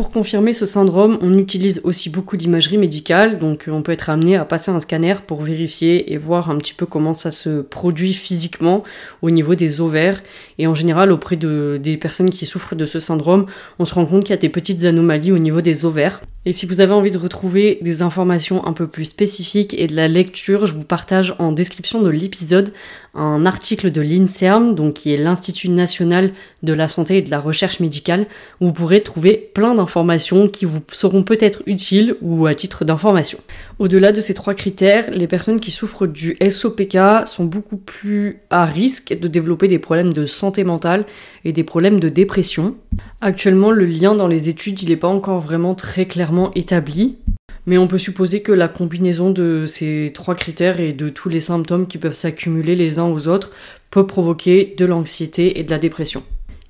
Pour 0.00 0.10
confirmer 0.10 0.54
ce 0.54 0.64
syndrome, 0.64 1.18
on 1.20 1.36
utilise 1.36 1.82
aussi 1.84 2.08
beaucoup 2.08 2.38
d'imagerie 2.38 2.78
médicale, 2.78 3.38
donc 3.38 3.66
on 3.70 3.82
peut 3.82 3.92
être 3.92 4.08
amené 4.08 4.34
à 4.34 4.46
passer 4.46 4.70
un 4.70 4.80
scanner 4.80 5.16
pour 5.26 5.42
vérifier 5.42 6.14
et 6.14 6.16
voir 6.16 6.50
un 6.50 6.56
petit 6.56 6.72
peu 6.72 6.86
comment 6.86 7.12
ça 7.12 7.30
se 7.30 7.60
produit 7.60 8.14
physiquement 8.14 8.82
au 9.20 9.30
niveau 9.30 9.54
des 9.54 9.82
ovaires. 9.82 10.22
Et 10.56 10.66
en 10.66 10.74
général, 10.74 11.12
auprès 11.12 11.36
de, 11.36 11.78
des 11.82 11.98
personnes 11.98 12.30
qui 12.30 12.46
souffrent 12.46 12.76
de 12.76 12.86
ce 12.86 12.98
syndrome, 12.98 13.44
on 13.78 13.84
se 13.84 13.92
rend 13.92 14.06
compte 14.06 14.22
qu'il 14.22 14.30
y 14.30 14.38
a 14.38 14.40
des 14.40 14.48
petites 14.48 14.84
anomalies 14.84 15.32
au 15.32 15.38
niveau 15.38 15.60
des 15.60 15.84
ovaires. 15.84 16.22
Et 16.46 16.54
si 16.54 16.64
vous 16.64 16.80
avez 16.80 16.94
envie 16.94 17.10
de 17.10 17.18
retrouver 17.18 17.78
des 17.82 18.00
informations 18.00 18.66
un 18.66 18.72
peu 18.72 18.86
plus 18.86 19.04
spécifiques 19.04 19.74
et 19.74 19.86
de 19.86 19.94
la 19.94 20.08
lecture, 20.08 20.64
je 20.64 20.72
vous 20.72 20.84
partage 20.84 21.34
en 21.38 21.52
description 21.52 22.00
de 22.00 22.08
l'épisode 22.08 22.72
un 23.14 23.44
article 23.44 23.90
de 23.90 24.00
l'INSERM, 24.00 24.74
donc 24.74 24.94
qui 24.94 25.12
est 25.12 25.18
l'Institut 25.18 25.68
national 25.68 26.32
de 26.62 26.72
la 26.72 26.88
santé 26.88 27.18
et 27.18 27.22
de 27.22 27.30
la 27.30 27.40
recherche 27.40 27.78
médicale, 27.80 28.26
où 28.60 28.68
vous 28.68 28.72
pourrez 28.72 29.02
trouver 29.02 29.50
plein 29.52 29.74
d'informations 29.74 30.48
qui 30.48 30.64
vous 30.64 30.80
seront 30.92 31.24
peut-être 31.24 31.62
utiles 31.66 32.14
ou 32.22 32.46
à 32.46 32.54
titre 32.54 32.86
d'information. 32.86 33.38
Au-delà 33.78 34.10
de 34.10 34.22
ces 34.22 34.32
trois 34.32 34.54
critères, 34.54 35.10
les 35.10 35.26
personnes 35.26 35.60
qui 35.60 35.70
souffrent 35.70 36.06
du 36.06 36.38
SOPK 36.48 37.26
sont 37.26 37.44
beaucoup 37.44 37.76
plus 37.76 38.38
à 38.48 38.64
risque 38.64 39.12
de 39.18 39.28
développer 39.28 39.68
des 39.68 39.78
problèmes 39.78 40.14
de 40.14 40.24
santé 40.24 40.64
mentale 40.64 41.04
et 41.44 41.52
des 41.52 41.64
problèmes 41.64 42.00
de 42.00 42.08
dépression. 42.08 42.76
Actuellement, 43.20 43.70
le 43.70 43.84
lien 43.84 44.14
dans 44.14 44.28
les 44.28 44.48
études, 44.48 44.82
il 44.82 44.88
n'est 44.88 44.96
pas 44.96 45.08
encore 45.08 45.40
vraiment 45.40 45.74
très 45.74 46.06
clairement 46.06 46.50
établi, 46.54 47.18
mais 47.66 47.78
on 47.78 47.86
peut 47.86 47.98
supposer 47.98 48.42
que 48.42 48.52
la 48.52 48.68
combinaison 48.68 49.30
de 49.30 49.64
ces 49.66 50.10
trois 50.14 50.34
critères 50.34 50.80
et 50.80 50.92
de 50.92 51.08
tous 51.08 51.28
les 51.28 51.40
symptômes 51.40 51.86
qui 51.86 51.98
peuvent 51.98 52.14
s'accumuler 52.14 52.76
les 52.76 52.98
uns 52.98 53.06
aux 53.06 53.28
autres 53.28 53.50
peut 53.90 54.06
provoquer 54.06 54.74
de 54.78 54.84
l'anxiété 54.84 55.58
et 55.58 55.64
de 55.64 55.70
la 55.70 55.78
dépression. 55.78 56.22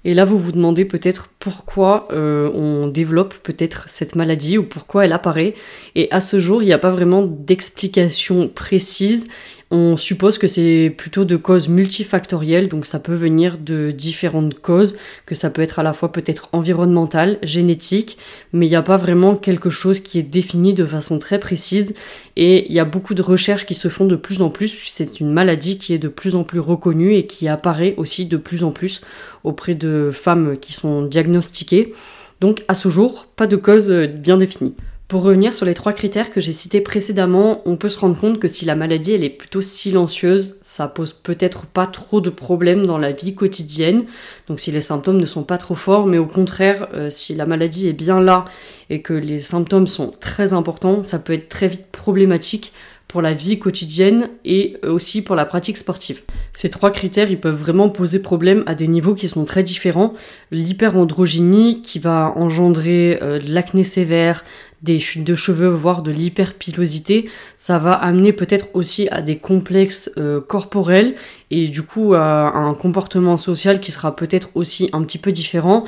Et 0.05 0.15
là, 0.15 0.25
vous 0.25 0.39
vous 0.39 0.53
demandez 0.53 0.87
peut-être 0.87 1.29
pourquoi 1.39 2.09
euh, 2.11 2.51
on 2.55 2.89
développe 2.89 3.35
peut-être 3.43 3.85
cette 3.89 4.17
maladie 4.17 4.57
ou 4.57 4.63
pourquoi 4.63 5.05
elle 5.05 5.13
apparaît. 5.13 5.55
Et 5.95 6.09
à 6.11 6.21
ce 6.21 6.39
jour, 6.39 6.63
il 6.63 6.67
n'y 6.67 6.73
a 6.73 6.79
pas 6.79 6.91
vraiment 6.91 7.23
d'explication 7.23 8.49
précise. 8.49 9.27
On 9.73 9.97
suppose 9.97 10.37
que 10.37 10.49
c'est 10.49 10.93
plutôt 10.97 11.25
de 11.25 11.37
causes 11.37 11.69
multifactorielles, 11.69 12.69
donc 12.69 12.87
ça 12.87 12.99
peut 12.99 13.15
venir 13.15 13.57
de 13.57 13.93
différentes 13.93 14.59
causes, 14.59 14.97
que 15.27 15.37
ça 15.37 15.49
peut 15.49 15.63
être 15.63 15.79
à 15.79 15.85
la 15.85 15.93
fois 15.93 16.11
peut-être 16.11 16.49
environnemental, 16.51 17.39
génétique, 17.45 18.19
mais 18.53 18.67
il 18.67 18.71
n'y 18.71 18.75
a 18.75 18.83
pas 18.83 18.97
vraiment 18.97 19.37
quelque 19.37 19.71
chose 19.71 20.01
qui 20.01 20.19
est 20.19 20.25
défini 20.25 20.75
de 20.75 20.85
façon 20.85 21.21
très 21.21 21.39
précise 21.39 21.95
et 22.35 22.67
il 22.69 22.73
y 22.73 22.81
a 22.81 22.85
beaucoup 22.85 23.15
de 23.15 23.23
recherches 23.23 23.65
qui 23.65 23.77
se 23.77 23.87
font 23.87 24.07
de 24.07 24.17
plus 24.17 24.43
en 24.43 24.51
plus. 24.51 24.89
C'est 24.91 25.21
une 25.21 25.33
maladie 25.33 25.79
qui 25.79 25.95
est 25.95 25.99
de 25.99 26.09
plus 26.09 26.35
en 26.35 26.43
plus 26.43 26.59
reconnue 26.59 27.15
et 27.15 27.27
qui 27.27 27.47
apparaît 27.47 27.95
aussi 27.97 28.27
de 28.27 28.39
plus 28.39 28.65
en 28.65 28.73
plus 28.73 29.03
auprès 29.45 29.77
de 29.77 30.11
femmes 30.13 30.57
qui 30.61 30.73
sont 30.73 31.03
diagnostiquées. 31.03 31.93
Donc 32.41 32.65
à 32.67 32.75
ce 32.75 32.89
jour, 32.89 33.27
pas 33.37 33.47
de 33.47 33.55
cause 33.55 33.89
bien 33.89 34.37
définie. 34.37 34.75
Pour 35.11 35.25
revenir 35.25 35.57
sur 35.57 35.67
les 35.67 35.75
trois 35.75 35.93
critères 35.93 36.31
que 36.31 36.41
j'ai 36.41 36.53
cités 36.53 36.81
précédemment, 36.81 37.63
on 37.65 37.75
peut 37.75 37.89
se 37.89 37.99
rendre 37.99 38.17
compte 38.17 38.39
que 38.39 38.47
si 38.47 38.65
la 38.65 38.77
maladie 38.77 39.13
elle 39.13 39.25
est 39.25 39.29
plutôt 39.29 39.61
silencieuse, 39.61 40.59
ça 40.63 40.87
pose 40.87 41.15
peut-être 41.15 41.67
pas 41.67 41.89
trop 41.89 42.21
de 42.21 42.31
problèmes 42.31 42.87
dans 42.87 42.97
la 42.97 43.11
vie 43.11 43.35
quotidienne. 43.35 44.05
Donc 44.47 44.61
si 44.61 44.71
les 44.71 44.81
symptômes 44.81 45.21
ne 45.21 45.27
sont 45.27 45.43
pas 45.43 45.59
trop 45.59 45.75
forts, 45.75 46.07
mais 46.07 46.19
au 46.19 46.27
contraire, 46.27 46.87
euh, 46.95 47.11
si 47.11 47.35
la 47.35 47.45
maladie 47.45 47.89
est 47.89 47.93
bien 47.93 48.21
là 48.21 48.45
et 48.89 49.03
que 49.03 49.13
les 49.13 49.41
symptômes 49.41 49.89
sont 49.89 50.13
très 50.13 50.53
importants, 50.53 51.03
ça 51.03 51.19
peut 51.19 51.33
être 51.33 51.49
très 51.49 51.67
vite 51.67 51.87
problématique 51.91 52.73
pour 53.11 53.23
la 53.23 53.35
vie 53.35 53.59
quotidienne 53.59 54.29
et 54.45 54.77
aussi 54.85 55.21
pour 55.21 55.35
la 55.35 55.45
pratique 55.45 55.77
sportive. 55.77 56.23
Ces 56.53 56.71
trois 56.71 56.93
critères, 56.93 57.29
ils 57.29 57.41
peuvent 57.41 57.57
vraiment 57.57 57.89
poser 57.89 58.21
problème 58.21 58.63
à 58.67 58.77
des 58.77 58.87
niveaux 58.87 59.15
qui 59.15 59.27
sont 59.27 59.45
très 59.45 59.65
différents. 59.65 60.15
L'hyperandrogénie 60.53 61.83
qui 61.83 61.99
va 61.99 62.33
engendrer 62.37 63.19
euh, 63.21 63.41
de 63.41 63.53
l'acné 63.53 63.83
sévère, 63.83 64.45
des 64.83 64.99
chutes 64.99 65.25
de 65.25 65.35
cheveux, 65.35 65.69
voire 65.69 66.03
de 66.03 66.11
l'hyperpilosité, 66.11 67.29
ça 67.59 67.79
va 67.79 67.93
amener 67.93 68.33
peut-être 68.33 68.69
aussi 68.75 69.09
à 69.11 69.23
des 69.23 69.37
complexes 69.37 70.11
euh, 70.17 70.41
corporels 70.41 71.15
et 71.51 71.69
du 71.69 71.83
coup 71.83 72.15
à, 72.15 72.53
un 72.55 72.75
comportement 72.75 73.37
social 73.37 73.81
qui 73.81 73.93
sera 73.93 74.17
peut-être 74.17 74.49
aussi 74.55 74.89
un 74.93 75.03
petit 75.03 75.19
peu 75.19 75.33
différent, 75.33 75.85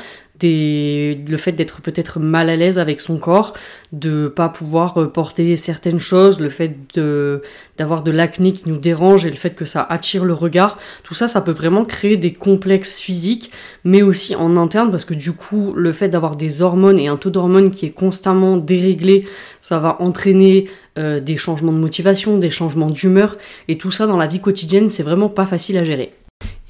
le 0.49 1.37
fait 1.37 1.52
d'être 1.52 1.80
peut-être 1.82 2.20
mal 2.20 2.49
à 2.50 2.56
l'aise 2.56 2.78
avec 2.78 3.00
son 3.00 3.18
corps, 3.18 3.54
de 3.92 4.28
pas 4.28 4.49
pouvoir 4.49 4.99
euh, 4.99 5.06
porter 5.06 5.56
certaines 5.56 5.99
choses, 5.99 6.40
le 6.40 6.49
fait 6.49 6.75
d'avoir 7.76 8.02
de 8.02 8.11
l'acné 8.11 8.52
qui 8.52 8.68
nous 8.68 8.78
dérange 8.78 9.26
et 9.26 9.30
le 9.30 9.37
fait 9.37 9.54
que 9.54 9.64
ça 9.64 9.82
attire 9.82 10.25
le 10.25 10.32
regard, 10.32 10.78
tout 11.02 11.14
ça, 11.14 11.28
ça 11.28 11.40
peut 11.40 11.52
vraiment 11.52 11.84
créer 11.84 12.16
des 12.16 12.32
complexes 12.32 13.00
physiques, 13.00 13.50
mais 13.84 14.02
aussi 14.02 14.34
en 14.34 14.56
interne, 14.56 14.90
parce 14.90 15.04
que 15.04 15.14
du 15.14 15.32
coup, 15.32 15.75
le 15.76 15.92
fait 15.92 16.08
d'avoir 16.08 16.37
des 16.37 16.62
hormones 16.62 16.99
et 16.99 17.08
un 17.08 17.16
taux 17.16 17.30
d'hormones 17.30 17.70
qui 17.70 17.87
est 17.87 17.90
constamment 17.90 18.56
déréglé, 18.56 19.26
ça 19.61 19.78
va 19.78 19.96
entraîner 20.00 20.68
euh, 20.99 21.20
des 21.20 21.37
changements 21.37 21.72
de 21.72 21.78
motivation, 21.78 22.38
des 22.38 22.50
changements 22.50 22.90
d'humeur, 22.90 23.37
et 23.68 23.78
tout 23.78 23.90
ça 23.90 24.06
dans 24.06 24.16
la 24.16 24.26
vie 24.26 24.40
quotidienne, 24.40 24.88
c'est 24.88 25.02
vraiment 25.02 25.28
pas 25.28 25.46
facile 25.46 25.76
à 25.78 25.84
gérer. 25.84 26.12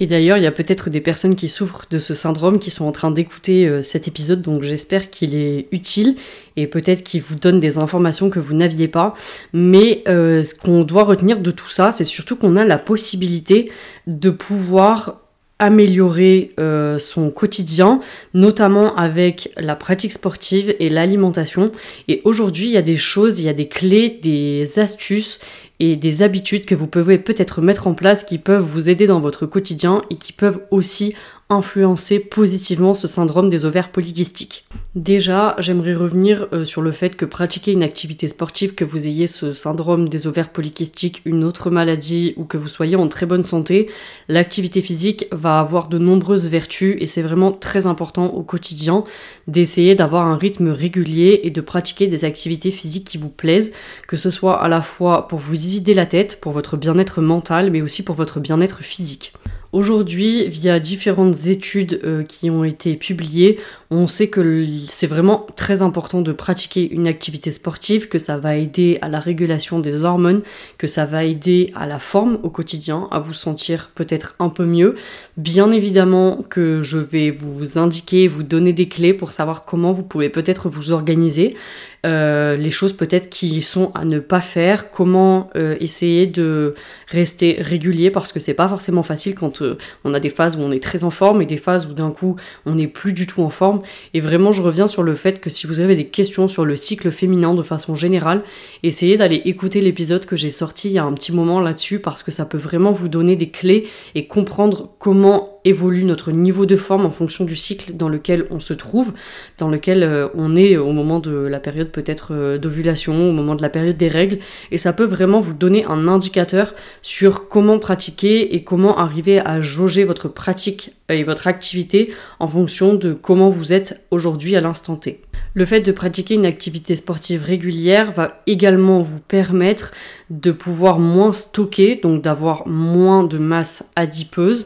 Et 0.01 0.07
d'ailleurs, 0.07 0.37
il 0.37 0.43
y 0.43 0.47
a 0.47 0.53
peut-être 0.53 0.91
des 0.91 1.01
personnes 1.01 1.37
qui 1.37 1.49
souffrent 1.49 1.85
de 1.91 1.99
ce 1.99 2.15
syndrome 2.15 2.59
qui 2.59 2.71
sont 2.71 2.85
en 2.85 2.93
train 2.93 3.11
d'écouter 3.11 3.69
euh, 3.69 3.83
cet 3.83 4.09
épisode, 4.09 4.43
donc 4.43 4.63
j'espère 4.63 5.11
qu'il 5.11 5.35
est 5.37 5.69
utile 5.71 6.17
et 6.57 6.67
peut-être 6.67 7.05
qu'il 7.05 7.23
vous 7.23 7.37
donne 7.37 7.61
des 7.61 7.79
informations 7.79 8.31
que 8.31 8.41
vous 8.41 8.55
n'aviez 8.55 8.89
pas. 8.89 9.15
Mais 9.53 10.03
euh, 10.09 10.43
ce 10.43 10.55
qu'on 10.55 10.83
doit 10.83 11.05
retenir 11.05 11.41
de 11.41 11.51
tout 11.51 11.69
ça, 11.69 11.93
c'est 11.93 12.05
surtout 12.05 12.37
qu'on 12.37 12.57
a 12.57 12.65
la 12.65 12.79
possibilité 12.79 13.71
de 14.07 14.31
pouvoir 14.31 15.22
améliorer 15.63 16.51
euh, 16.59 16.99
son 16.99 17.31
quotidien, 17.31 18.01
notamment 18.35 18.97
avec 18.97 19.53
la 19.57 19.77
pratique 19.77 20.13
sportive 20.13 20.75
et 20.81 20.91
l'alimentation. 20.91 21.71
Et 22.09 22.21
aujourd'hui, 22.25 22.67
il 22.67 22.73
y 22.73 22.77
a 22.77 22.83
des 22.83 22.97
choses, 22.97 23.39
il 23.39 23.47
y 23.47 23.49
a 23.49 23.53
des 23.53 23.69
clés, 23.69 24.11
des 24.11 24.81
astuces 24.81 25.39
et 25.79 25.95
des 25.95 26.23
habitudes 26.23 26.65
que 26.65 26.75
vous 26.75 26.89
pouvez 26.89 27.17
peut-être 27.17 27.61
mettre 27.61 27.87
en 27.87 27.95
place 27.95 28.25
qui 28.25 28.39
peuvent 28.39 28.65
vous 28.65 28.91
aider 28.91 29.07
dans 29.07 29.21
votre 29.21 29.47
quotidien 29.47 30.03
et 30.11 30.17
qui 30.17 30.33
peuvent 30.33 30.59
aussi 30.73 31.15
influencer 31.53 32.19
positivement 32.19 32.95
ce 32.95 33.09
syndrome 33.09 33.51
des 33.51 33.65
ovaires 33.65 33.91
polykystiques. 33.91 34.67
Déjà, 34.95 35.57
j'aimerais 35.59 35.95
revenir 35.95 36.49
euh, 36.53 36.65
sur 36.65 36.83
le 36.83 36.93
fait 36.93 37.17
que 37.17 37.25
pratiquer 37.25 37.73
une 37.73 37.83
activité 37.83 38.29
sportive, 38.29 38.75
que 38.75 38.85
vous 38.85 39.07
ayez 39.07 39.27
ce 39.27 39.53
syndrome 39.53 40.09
des 40.09 40.27
ovaires 40.27 40.51
polykystiques, 40.51 41.23
une 41.25 41.45
autre 41.45 41.71
maladie 41.71 42.35
ou 42.37 42.45
que 42.45 42.59
vous 42.59 42.69
soyez 42.69 42.97
en 42.97 43.09
très 43.09 43.25
bonne 43.25 43.45
santé, 43.45 43.89
l'activité 44.29 44.81
physique 44.81 45.27
va 45.33 45.61
avoir 45.61 45.89
de 45.89 45.99
nombreuses 45.99 46.49
vertus 46.49 46.97
et 46.99 47.07
c'est 47.07 47.23
vraiment 47.23 47.53
très 47.53 47.87
important 47.87 48.27
au 48.27 48.43
quotidien 48.43 49.05
d'essayer 49.47 49.95
d'avoir 49.95 50.27
un 50.27 50.37
rythme 50.37 50.69
régulier 50.69 51.41
et 51.45 51.51
de 51.51 51.61
pratiquer 51.61 52.07
des 52.07 52.25
activités 52.25 52.71
physiques 52.71 53.07
qui 53.07 53.19
vous 53.19 53.29
plaisent, 53.29 53.73
que 54.09 54.17
ce 54.17 54.31
soit 54.31 54.61
à 54.61 54.69
la 54.69 54.83
fois 54.83 55.27
pour 55.29 55.39
vous 55.39 55.55
vider 55.55 55.95
la 55.95 56.07
tête, 56.07 56.41
pour 56.41 56.53
votre 56.53 56.77
bien-être 56.77 57.21
mental, 57.21 57.71
mais 57.71 57.83
aussi 57.83 58.03
pour 58.03 58.15
votre 58.15 58.41
bien-être 58.41 58.83
physique. 58.83 59.33
Aujourd'hui, 59.73 60.49
via 60.49 60.79
différentes 60.79 61.47
études 61.47 61.99
euh, 62.05 62.25
qui 62.25 62.51
ont 62.51 62.63
été 62.63 62.95
publiées, 62.95 63.59
on 63.91 64.07
sait 64.07 64.29
que 64.29 64.67
c'est 64.87 65.07
vraiment 65.07 65.47
très 65.57 65.81
important 65.81 66.21
de 66.21 66.33
pratiquer 66.33 66.93
une 66.93 67.07
activité 67.07 67.51
sportive, 67.51 68.09
que 68.09 68.19
ça 68.19 68.37
va 68.37 68.57
aider 68.57 68.99
à 69.01 69.09
la 69.09 69.19
régulation 69.19 69.79
des 69.79 70.05
hormones, 70.05 70.43
que 70.77 70.87
ça 70.87 71.07
va 71.07 71.25
aider 71.25 71.71
à 71.75 71.87
la 71.87 71.99
forme 71.99 72.39
au 72.43 72.51
quotidien, 72.51 73.09
à 73.11 73.19
vous 73.19 73.33
sentir 73.33 73.91
peut-être 73.95 74.37
un 74.41 74.51
peu 74.51 74.67
mieux. 74.67 74.95
Bien 75.39 75.71
évidemment 75.71 76.45
que 76.51 76.83
je 76.83 76.99
vais 76.99 77.31
vous 77.31 77.79
indiquer, 77.79 78.29
vous 78.29 78.43
donner 78.43 78.75
des 78.75 78.89
clés 78.89 79.15
pour 79.15 79.33
savoir 79.33 79.65
comment 79.65 79.93
vous 79.93 80.05
pouvez 80.05 80.29
peut-être 80.29 80.69
vous 80.69 80.93
organiser. 80.93 81.57
Euh, 82.05 82.57
les 82.57 82.73
choses 82.73 82.95
peut-être 82.95 83.31
qui 83.31 83.63
sont 83.63 83.93
à 83.95 84.05
ne 84.05 84.19
pas 84.19 84.41
faire, 84.41 84.91
comment 84.91 85.51
euh, 85.55 85.77
essayer 85.79 86.27
de 86.27 86.75
rester 87.07 87.59
régulier 87.61 88.11
parce 88.11 88.33
que 88.33 88.41
c'est 88.41 88.55
pas 88.55 88.67
forcément 88.67 89.05
facile 89.05 89.37
quand 89.37 89.63
euh, 89.63 89.79
on 90.03 90.13
a 90.13 90.19
des 90.19 90.29
phases 90.29 90.57
où 90.57 90.61
on 90.61 90.73
est 90.73 90.83
très 90.83 91.05
en 91.05 91.11
forme 91.11 91.43
et 91.43 91.47
des 91.47 91.59
phases 91.59 91.87
où 91.87 91.93
d'un 91.93 92.11
coup 92.11 92.35
on 92.67 92.75
n'est 92.75 92.89
plus 92.89 93.13
du 93.13 93.29
tout 93.29 93.43
en 93.43 93.51
forme. 93.51 93.83
Et 94.15 94.21
vraiment, 94.21 94.51
je 94.51 94.63
reviens 94.63 94.89
sur 94.89 95.05
le 95.05 95.15
fait 95.15 95.41
que 95.41 95.49
si 95.49 95.69
vous 95.69 95.79
avez 95.79 95.95
des 95.95 96.07
questions 96.07 96.49
sur 96.49 96.65
le 96.65 96.75
cycle 96.75 97.13
féminin 97.13 97.55
de 97.55 97.63
façon 97.63 97.95
générale, 97.95 98.43
essayez 98.83 99.17
d'aller 99.17 99.43
écouter 99.45 99.81
l'épisode 99.81 100.27
que 100.27 100.35
j'ai 100.35 100.51
sorti 100.51 100.89
il 100.89 100.95
y 100.95 100.99
a 100.99 101.05
un 101.05 101.13
petit 101.13 101.33
moment 101.33 101.61
là-dessus 101.61 102.01
parce 102.01 102.25
que 102.25 102.33
ça 102.33 102.47
peut 102.47 102.59
vraiment 102.59 102.91
vous 102.91 103.09
donner 103.09 103.37
des 103.37 103.51
clés 103.51 103.87
et 104.17 104.27
comprendre 104.27 104.91
comment 104.99 105.52
évolue 105.65 106.05
notre 106.05 106.33
niveau 106.33 106.67
de 106.67 106.77
forme 106.77 107.07
en 107.07 107.11
fonction 107.11 107.45
du 107.45 107.57
cycle 107.57 107.95
dans 107.95 108.09
lequel 108.09 108.47
on 108.51 108.61
se 108.61 108.75
trouve, 108.75 109.13
dans 109.59 109.69
lequel 109.69 110.03
euh, 110.03 110.29
on 110.35 110.57
est 110.57 110.77
au 110.77 110.93
moment 110.93 111.19
de 111.19 111.33
la 111.33 111.61
période 111.61 111.89
peut-être 111.89 112.29
euh, 112.33 112.59
d'ovulation, 112.59 113.31
au 113.31 113.33
moment 113.33 113.55
de 113.55 113.63
la 113.63 113.69
période 113.69 113.97
des 113.97 114.09
règles, 114.09 114.39
et 114.71 114.79
ça 114.79 114.93
peut 114.93 115.05
vraiment 115.05 115.41
vous 115.41 115.55
donner 115.55 115.85
un 115.85 116.09
indicateur 116.09 116.75
sur 117.03 117.49
comment 117.49 117.79
pratiquer 117.79 118.55
et 118.55 118.65
comment 118.65 118.99
arriver 118.99 119.41
à 119.41 119.61
jauger 119.61 120.05
votre 120.05 120.29
pratique 120.29 120.93
et 121.09 121.25
votre 121.25 121.47
activité 121.47 122.13
en 122.41 122.49
fonction 122.49 122.95
de 122.95 123.13
comment 123.13 123.49
vous 123.49 123.73
êtes 123.73 124.05
aujourd'hui 124.11 124.57
à 124.57 124.61
l'instant 124.61 124.97
T. 124.97 125.21
Le 125.55 125.67
fait 125.67 125.81
de 125.81 125.93
pratiquer 125.93 126.35
une 126.35 126.47
activité 126.47 126.97
sportive 126.97 127.43
régulière 127.43 128.13
va 128.13 128.41
également 128.47 129.03
vous 129.03 129.21
permettre 129.21 129.93
de 130.31 130.51
pouvoir 130.51 130.99
moins 130.99 131.33
stocker, 131.33 132.01
donc 132.03 132.23
d'avoir 132.23 132.67
moins 132.67 133.23
de 133.23 133.37
masse 133.37 133.91
adipeuse, 133.95 134.65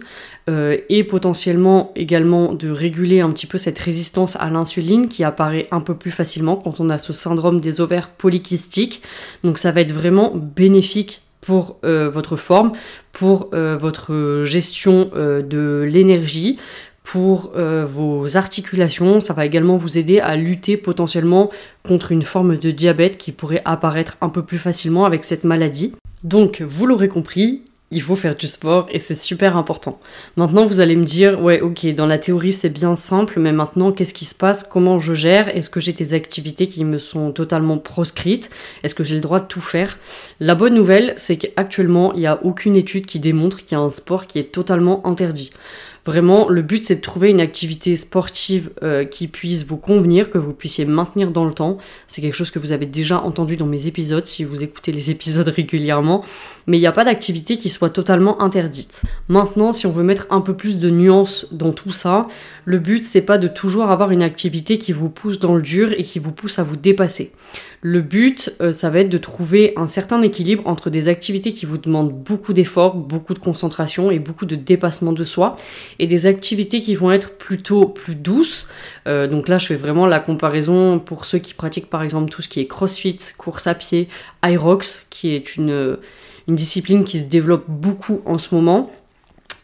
euh, 0.48 0.76
et 0.88 1.02
potentiellement 1.02 1.90
également 1.96 2.54
de 2.54 2.70
réguler 2.70 3.20
un 3.20 3.32
petit 3.32 3.48
peu 3.48 3.58
cette 3.58 3.80
résistance 3.80 4.36
à 4.36 4.48
l'insuline 4.48 5.08
qui 5.08 5.24
apparaît 5.24 5.66
un 5.72 5.80
peu 5.80 5.96
plus 5.96 6.12
facilement 6.12 6.54
quand 6.54 6.78
on 6.78 6.88
a 6.88 6.98
ce 6.98 7.12
syndrome 7.12 7.60
des 7.60 7.80
ovaires 7.80 8.10
polykystiques. 8.10 9.02
Donc 9.42 9.58
ça 9.58 9.72
va 9.72 9.80
être 9.80 9.92
vraiment 9.92 10.36
bénéfique 10.36 11.22
pour 11.40 11.78
euh, 11.84 12.08
votre 12.08 12.36
forme, 12.36 12.72
pour 13.10 13.50
euh, 13.54 13.76
votre 13.76 14.42
gestion 14.44 15.10
de 15.14 15.84
l'énergie, 15.88 16.58
pour 17.06 17.52
vos 17.54 18.36
articulations. 18.36 19.20
Ça 19.20 19.32
va 19.32 19.46
également 19.46 19.76
vous 19.76 19.96
aider 19.96 20.18
à 20.18 20.34
lutter 20.34 20.76
potentiellement 20.76 21.50
contre 21.86 22.10
une 22.10 22.22
forme 22.22 22.56
de 22.56 22.72
diabète 22.72 23.16
qui 23.16 23.30
pourrait 23.30 23.62
apparaître 23.64 24.16
un 24.20 24.28
peu 24.28 24.42
plus 24.42 24.58
facilement 24.58 25.04
avec 25.04 25.22
cette 25.22 25.44
maladie. 25.44 25.94
Donc, 26.24 26.62
vous 26.62 26.84
l'aurez 26.84 27.06
compris, 27.06 27.62
il 27.92 28.02
faut 28.02 28.16
faire 28.16 28.34
du 28.34 28.48
sport 28.48 28.88
et 28.90 28.98
c'est 28.98 29.14
super 29.14 29.56
important. 29.56 30.00
Maintenant, 30.36 30.66
vous 30.66 30.80
allez 30.80 30.96
me 30.96 31.04
dire, 31.04 31.40
ouais, 31.40 31.60
ok, 31.60 31.86
dans 31.94 32.06
la 32.06 32.18
théorie 32.18 32.52
c'est 32.52 32.70
bien 32.70 32.96
simple, 32.96 33.38
mais 33.38 33.52
maintenant, 33.52 33.92
qu'est-ce 33.92 34.12
qui 34.12 34.24
se 34.24 34.34
passe? 34.34 34.64
Comment 34.64 34.98
je 34.98 35.14
gère? 35.14 35.54
Est-ce 35.56 35.70
que 35.70 35.78
j'ai 35.78 35.92
des 35.92 36.12
activités 36.12 36.66
qui 36.66 36.84
me 36.84 36.98
sont 36.98 37.30
totalement 37.30 37.78
proscrites? 37.78 38.50
Est-ce 38.82 38.96
que 38.96 39.04
j'ai 39.04 39.14
le 39.14 39.20
droit 39.20 39.38
de 39.38 39.46
tout 39.46 39.60
faire? 39.60 40.00
La 40.40 40.56
bonne 40.56 40.74
nouvelle, 40.74 41.14
c'est 41.16 41.36
qu'actuellement, 41.36 42.12
il 42.14 42.18
n'y 42.18 42.26
a 42.26 42.40
aucune 42.42 42.74
étude 42.74 43.06
qui 43.06 43.20
démontre 43.20 43.58
qu'il 43.58 43.78
y 43.78 43.80
a 43.80 43.84
un 43.84 43.90
sport 43.90 44.26
qui 44.26 44.40
est 44.40 44.50
totalement 44.50 45.06
interdit. 45.06 45.52
Vraiment, 46.06 46.48
le 46.48 46.62
but 46.62 46.84
c'est 46.84 46.96
de 46.96 47.00
trouver 47.00 47.30
une 47.30 47.40
activité 47.40 47.96
sportive 47.96 48.70
euh, 48.84 49.04
qui 49.04 49.26
puisse 49.26 49.64
vous 49.64 49.76
convenir, 49.76 50.30
que 50.30 50.38
vous 50.38 50.52
puissiez 50.52 50.84
maintenir 50.84 51.32
dans 51.32 51.44
le 51.44 51.52
temps. 51.52 51.78
C'est 52.06 52.22
quelque 52.22 52.36
chose 52.36 52.52
que 52.52 52.60
vous 52.60 52.70
avez 52.70 52.86
déjà 52.86 53.20
entendu 53.20 53.56
dans 53.56 53.66
mes 53.66 53.88
épisodes 53.88 54.24
si 54.24 54.44
vous 54.44 54.62
écoutez 54.62 54.92
les 54.92 55.10
épisodes 55.16 55.48
régulièrement. 55.48 56.24
Mais 56.68 56.76
il 56.76 56.80
n'y 56.80 56.86
a 56.86 56.92
pas 56.92 57.04
d'activité 57.04 57.56
qui 57.56 57.68
soit 57.68 57.90
totalement 57.90 58.40
interdite. 58.40 59.02
Maintenant, 59.28 59.72
si 59.72 59.88
on 59.88 59.90
veut 59.90 60.04
mettre 60.04 60.28
un 60.30 60.40
peu 60.40 60.54
plus 60.54 60.78
de 60.78 60.90
nuances 60.90 61.48
dans 61.50 61.72
tout 61.72 61.90
ça, 61.90 62.28
le 62.64 62.78
but 62.78 63.02
c'est 63.02 63.22
pas 63.22 63.36
de 63.36 63.48
toujours 63.48 63.90
avoir 63.90 64.12
une 64.12 64.22
activité 64.22 64.78
qui 64.78 64.92
vous 64.92 65.10
pousse 65.10 65.40
dans 65.40 65.56
le 65.56 65.62
dur 65.62 65.90
et 65.90 66.04
qui 66.04 66.20
vous 66.20 66.32
pousse 66.32 66.60
à 66.60 66.62
vous 66.62 66.76
dépasser. 66.76 67.32
Le 67.82 68.00
but, 68.00 68.54
euh, 68.60 68.72
ça 68.72 68.90
va 68.90 69.00
être 69.00 69.08
de 69.08 69.18
trouver 69.18 69.72
un 69.76 69.86
certain 69.86 70.22
équilibre 70.22 70.66
entre 70.66 70.90
des 70.90 71.08
activités 71.08 71.52
qui 71.52 71.66
vous 71.66 71.78
demandent 71.78 72.12
beaucoup 72.12 72.52
d'efforts, 72.52 72.96
beaucoup 72.96 73.34
de 73.34 73.38
concentration 73.38 74.10
et 74.10 74.18
beaucoup 74.18 74.46
de 74.46 74.56
dépassement 74.56 75.12
de 75.12 75.24
soi, 75.24 75.56
et 75.98 76.06
des 76.06 76.26
activités 76.26 76.80
qui 76.80 76.94
vont 76.94 77.10
être 77.10 77.36
plutôt 77.36 77.86
plus 77.86 78.14
douces. 78.14 78.66
Euh, 79.06 79.26
donc 79.26 79.48
là, 79.48 79.58
je 79.58 79.66
fais 79.66 79.76
vraiment 79.76 80.06
la 80.06 80.20
comparaison 80.20 80.98
pour 80.98 81.24
ceux 81.24 81.38
qui 81.38 81.54
pratiquent 81.54 81.90
par 81.90 82.02
exemple 82.02 82.30
tout 82.30 82.42
ce 82.42 82.48
qui 82.48 82.60
est 82.60 82.66
crossfit, 82.66 83.16
course 83.36 83.66
à 83.66 83.74
pied, 83.74 84.08
Irox, 84.44 85.06
qui 85.10 85.34
est 85.34 85.56
une, 85.56 85.98
une 86.48 86.54
discipline 86.54 87.04
qui 87.04 87.20
se 87.20 87.26
développe 87.26 87.64
beaucoup 87.68 88.20
en 88.24 88.38
ce 88.38 88.54
moment 88.54 88.90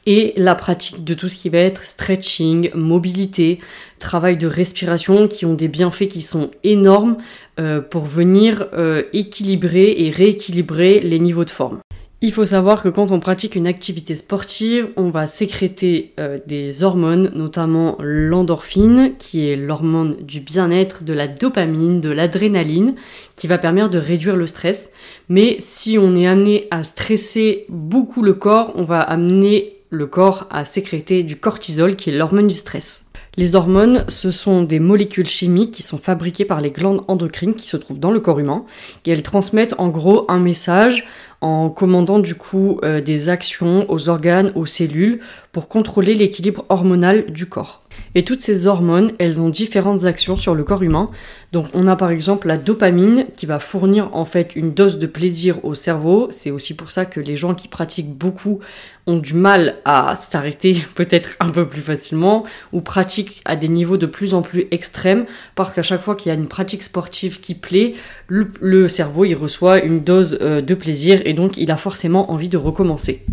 et 0.07 0.33
la 0.37 0.55
pratique 0.55 1.05
de 1.05 1.15
tout 1.15 1.29
ce 1.29 1.35
qui 1.35 1.49
va 1.49 1.59
être 1.59 1.85
stretching, 1.85 2.71
mobilité, 2.75 3.59
travail 3.99 4.37
de 4.37 4.47
respiration 4.47 5.29
qui 5.29 5.47
ont 5.47 5.55
des 5.55 5.69
bienfaits 5.69 6.09
qui 6.09 6.21
sont 6.21 6.51
énormes 6.65 7.17
euh, 7.61 7.81
pour 7.81 8.05
venir 8.05 8.69
euh, 8.75 9.03
équilibrer 9.13 9.95
et 9.99 10.11
rééquilibrer 10.11 11.01
les 11.01 11.19
niveaux 11.19 11.45
de 11.45 11.51
forme. 11.51 11.81
Il 12.25 12.33
faut 12.33 12.45
savoir 12.45 12.85
que 12.85 12.89
quand 12.89 13.11
on 13.11 13.19
pratique 13.19 13.57
une 13.57 13.67
activité 13.67 14.15
sportive, 14.15 14.91
on 14.97 15.11
va 15.11 15.27
sécréter 15.27 16.13
euh, 16.21 16.39
des 16.47 16.85
hormones, 16.85 17.33
notamment 17.35 17.99
l'endorphine, 18.01 19.15
qui 19.19 19.49
est 19.49 19.57
l'hormone 19.57 20.17
du 20.23 20.39
bien-être, 20.39 21.03
de 21.03 21.13
la 21.15 21.27
dopamine, 21.27 22.01
de 22.01 22.11
l'adrénaline, 22.11 22.95
qui 23.35 23.49
va 23.49 23.59
permettre 23.59 23.91
de 23.91 23.99
réduire 23.99 24.37
le 24.37 24.47
stress. 24.47 24.93
Mais 25.29 25.57
si 25.59 25.99
on 25.99 26.15
est 26.15 26.29
amené 26.29 26.69
à 26.71 26.85
stresser 26.85 27.67
beaucoup 27.69 28.23
le 28.23 28.35
corps, 28.35 28.73
on 28.77 28.85
va 28.85 29.01
amener 29.01 29.82
le 29.93 30.07
corps 30.07 30.47
à 30.51 30.65
sécréter 30.65 31.23
du 31.23 31.37
cortisol, 31.37 31.97
qui 31.97 32.09
est 32.09 32.17
l'hormone 32.17 32.49
du 32.49 32.57
stress. 32.57 33.11
Les 33.37 33.55
hormones, 33.55 34.07
ce 34.09 34.31
sont 34.31 34.63
des 34.63 34.81
molécules 34.81 35.29
chimiques 35.29 35.71
qui 35.71 35.83
sont 35.83 35.99
fabriquées 35.99 36.47
par 36.47 36.63
les 36.63 36.71
glandes 36.71 37.03
endocrines 37.09 37.55
qui 37.55 37.69
se 37.69 37.77
trouvent 37.77 38.01
dans 38.01 38.11
le 38.11 38.21
corps 38.21 38.39
humain, 38.39 38.65
et 39.05 39.11
elles 39.11 39.23
transmettent 39.23 39.75
en 39.79 39.89
gros 39.89 40.25
un 40.31 40.39
message 40.39 41.07
en 41.43 41.69
commandant 41.69 42.21
du 42.21 42.35
coup 42.35 42.79
euh, 42.83 43.03
des 43.03 43.29
actions 43.29 43.85
aux 43.91 44.09
organes, 44.09 44.53
aux 44.55 44.67
cellules, 44.67 45.21
pour 45.53 45.69
contrôler 45.69 46.15
l'équilibre 46.15 46.65
hormonal 46.71 47.31
du 47.31 47.47
corps. 47.47 47.82
Et 48.15 48.25
toutes 48.25 48.41
ces 48.41 48.67
hormones, 48.67 49.13
elles 49.19 49.41
ont 49.41 49.49
différentes 49.49 50.05
actions 50.05 50.37
sur 50.37 50.55
le 50.55 50.65
corps 50.65 50.83
humain. 50.83 51.11
Donc 51.53 51.67
on 51.75 51.87
a 51.87 51.97
par 51.97 52.11
exemple 52.11 52.47
la 52.47 52.59
dopamine 52.59 53.27
qui 53.37 53.47
va 53.47 53.59
fournir 53.59 54.11
en 54.13 54.25
fait 54.25 54.57
une 54.57 54.73
dose 54.73 54.99
de 54.99 55.07
plaisir 55.07 55.65
au 55.65 55.75
cerveau. 55.75 56.29
C'est 56.31 56.51
aussi 56.51 56.75
pour 56.75 56.91
ça 56.91 57.05
que 57.05 57.21
les 57.21 57.37
gens 57.37 57.55
qui 57.55 57.69
pratiquent 57.69 58.15
beaucoup 58.15 58.61
ont 59.07 59.19
du 59.19 59.35
mal 59.35 59.77
à 59.85 60.15
s'arrêter 60.17 60.85
peut-être 60.95 61.31
un 61.41 61.51
peu 61.51 61.67
plus 61.67 61.81
facilement 61.81 62.45
ou 62.73 62.81
pratiquent 62.81 63.41
à 63.45 63.57
des 63.57 63.69
niveaux 63.69 63.97
de 63.97 64.07
plus 64.07 64.35
en 64.35 64.43
plus 64.43 64.67
extrêmes 64.71 65.27
parce 65.55 65.75
qu'à 65.75 65.83
chaque 65.83 66.03
fois 66.03 66.15
qu'il 66.15 66.31
y 66.31 66.35
a 66.35 66.39
une 66.39 66.49
pratique 66.49 66.83
sportive 66.83 67.41
qui 67.41 67.55
plaît, 67.55 67.95
le, 68.29 68.89
cerveau 68.89 69.25
il 69.25 69.35
reçoit 69.35 69.83
une 69.83 70.01
dose 70.01 70.39
euh, 70.41 70.61
de 70.61 70.75
plaisir 70.75 71.21
et 71.25 71.35
donc 71.35 71.57
il 71.57 71.71
a 71.71 71.77
forcément 71.77 72.31
envie 72.31 72.49
de 72.49 72.57
recommencer. 72.57 73.25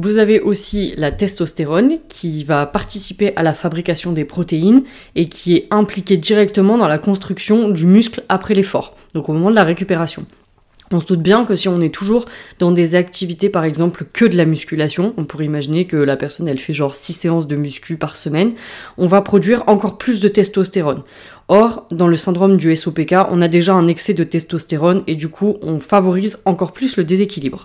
Vous 0.00 0.18
avez 0.18 0.38
aussi 0.38 0.94
la 0.96 1.10
testostérone 1.10 1.98
qui 2.08 2.44
va 2.44 2.66
participer 2.66 3.32
à 3.34 3.42
la 3.42 3.52
fabrication 3.52 4.12
des 4.12 4.24
protéines 4.24 4.84
et 5.16 5.24
qui 5.24 5.56
est 5.56 5.66
impliquée 5.72 6.16
directement 6.16 6.78
dans 6.78 6.86
la 6.86 6.98
construction 6.98 7.68
du 7.68 7.84
muscle 7.84 8.22
après 8.28 8.54
l'effort, 8.54 8.94
donc 9.14 9.28
au 9.28 9.32
moment 9.32 9.50
de 9.50 9.56
la 9.56 9.64
récupération. 9.64 10.24
On 10.92 11.00
se 11.00 11.06
doute 11.06 11.20
bien 11.20 11.44
que 11.44 11.56
si 11.56 11.66
on 11.66 11.80
est 11.80 11.92
toujours 11.92 12.26
dans 12.60 12.70
des 12.70 12.94
activités, 12.94 13.48
par 13.48 13.64
exemple, 13.64 14.06
que 14.12 14.24
de 14.24 14.36
la 14.36 14.44
musculation, 14.44 15.14
on 15.16 15.24
pourrait 15.24 15.46
imaginer 15.46 15.86
que 15.86 15.96
la 15.96 16.16
personne, 16.16 16.46
elle 16.46 16.60
fait 16.60 16.74
genre 16.74 16.94
6 16.94 17.12
séances 17.14 17.48
de 17.48 17.56
muscu 17.56 17.96
par 17.96 18.16
semaine, 18.16 18.52
on 18.98 19.06
va 19.06 19.20
produire 19.20 19.64
encore 19.66 19.98
plus 19.98 20.20
de 20.20 20.28
testostérone. 20.28 21.02
Or, 21.48 21.88
dans 21.90 22.06
le 22.06 22.14
syndrome 22.14 22.56
du 22.56 22.76
SOPK, 22.76 23.16
on 23.30 23.42
a 23.42 23.48
déjà 23.48 23.74
un 23.74 23.88
excès 23.88 24.14
de 24.14 24.22
testostérone 24.22 25.02
et 25.08 25.16
du 25.16 25.28
coup, 25.28 25.56
on 25.60 25.80
favorise 25.80 26.38
encore 26.44 26.70
plus 26.70 26.96
le 26.96 27.02
déséquilibre. 27.02 27.64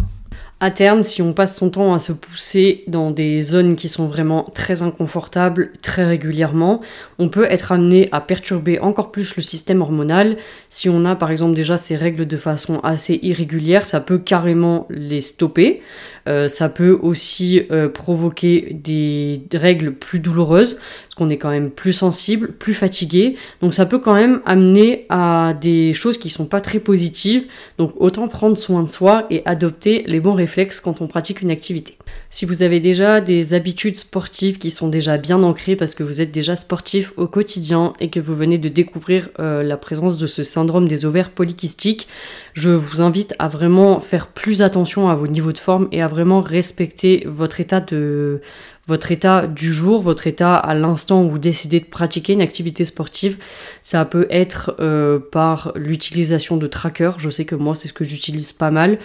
À 0.60 0.72
terme, 0.72 1.04
si 1.04 1.22
on 1.22 1.34
passe 1.34 1.58
son 1.58 1.70
temps 1.70 1.94
à 1.94 2.00
se 2.00 2.14
pousser 2.14 2.84
dans 2.88 3.12
des 3.12 3.42
zones 3.42 3.76
qui 3.76 3.90
sont 3.90 4.08
vraiment 4.08 4.44
très 4.54 4.82
inconfortables 4.82 5.72
très 5.82 6.06
régulièrement, 6.06 6.80
on 7.20 7.28
peut 7.28 7.46
être 7.50 7.74
amené 7.74 8.08
à 8.14 8.22
perturber 8.22 8.80
encore 8.80 9.12
plus 9.12 9.36
le 9.36 9.42
système 9.42 9.82
hormonal. 9.82 10.38
Si 10.70 10.88
on 10.88 11.04
a 11.04 11.18
par 11.18 11.32
exemple 11.32 11.54
déjà 11.54 11.78
ces 11.78 11.98
règles 11.98 12.26
de 12.26 12.38
façon 12.38 12.80
assez 12.80 13.20
irrégulière, 13.24 13.86
ça 13.86 14.00
peut 14.00 14.20
carrément 14.20 14.88
les 14.90 15.20
stopper. 15.20 15.82
Euh, 16.27 16.48
ça 16.48 16.70
peut 16.70 16.98
aussi 17.01 17.63
euh, 17.72 17.89
provoquer 17.89 18.70
des 18.74 19.42
règles 19.53 19.94
plus 19.94 20.20
douloureuses, 20.20 20.75
parce 20.75 21.15
qu'on 21.15 21.30
est 21.30 21.38
quand 21.38 21.50
même 21.50 21.72
plus 21.72 21.94
sensible, 21.94 22.53
plus 22.53 22.74
fatigué. 22.74 23.36
Donc 23.62 23.74
ça 23.74 23.86
peut 23.86 24.00
quand 24.00 24.13
même 24.13 24.42
amener 24.46 25.06
à 25.10 25.53
des 25.60 25.94
choses 25.94 26.18
qui 26.18 26.30
sont 26.30 26.46
pas 26.46 26.62
très 26.62 26.80
positives. 26.80 27.46
Donc 27.77 27.94
autant 27.98 28.27
prendre 28.27 28.58
soin 28.58 28.84
de 28.84 28.89
soi 28.89 29.25
et 29.30 29.42
adopter 29.46 30.03
les 30.08 30.20
bons 30.20 30.34
réflexes 30.34 30.80
quand 30.80 31.01
on 31.01 31.08
pratique 31.08 31.42
une 31.42 31.51
activité. 31.51 31.98
Si 32.30 32.46
vous 32.46 32.63
avez 32.63 32.80
déjà 32.80 33.22
des 33.22 33.53
habitudes 33.53 33.96
sportives 33.96 34.58
qui 34.58 34.72
sont 34.72 34.88
déjà 34.88 35.18
bien 35.18 35.44
ancrées 35.44 35.75
parce 35.75 35.94
que 35.94 36.03
vous 36.03 36.22
êtes 36.22 36.32
déjà 36.32 36.56
sportif 36.56 37.13
au 37.18 37.27
quotidien 37.27 37.94
et 38.00 38.10
que 38.10 38.20
vous 38.20 38.36
venez 38.36 38.58
de 38.58 38.70
découvrir 38.70 39.30
euh, 39.39 39.62
la 39.62 39.77
présence 39.77 40.18
de 40.18 40.25
ce 40.25 40.44
syndrome 40.44 40.88
des 40.88 41.06
ovaires 41.06 41.30
polykystiques, 41.30 42.08
je 42.53 42.70
vous 42.70 43.01
invite 43.01 43.36
à 43.39 43.48
vraiment 43.48 44.00
faire 44.00 44.27
plus 44.27 44.62
attention 44.62 45.10
à 45.10 45.15
vos 45.15 45.27
niveaux 45.27 45.51
de 45.51 45.58
forme 45.60 45.88
et 45.92 46.01
à 46.01 46.08
vraiment 46.13 46.41
respecter 46.41 47.24
votre 47.27 47.60
état 47.60 47.82
de 47.82 48.41
votre 48.86 49.12
état 49.12 49.48
du 49.48 49.74
jour, 49.74 50.01
votre 50.01 50.27
état 50.27 50.55
à 50.55 50.75
l'instant 50.75 51.24
où 51.24 51.29
vous 51.29 51.39
décidez 51.39 51.79
de 51.79 51.86
pratiquer 51.86 52.34
une 52.34 52.41
activité 52.41 52.84
sportive. 52.84 53.38
Ça 53.82 54.03
peut 54.03 54.27
être 54.29 54.75
euh, 54.79 55.20
par 55.20 55.72
l'utilisation 55.75 56.58
de 56.58 56.67
trackers. 56.67 57.17
Je 57.17 57.29
sais 57.29 57.46
que 57.46 57.55
moi, 57.55 57.75
c'est 57.75 57.88
ce 57.88 57.93
que 57.93 58.03
j'utilise 58.03 58.51
pas 58.51 58.72
mal. 58.72 59.00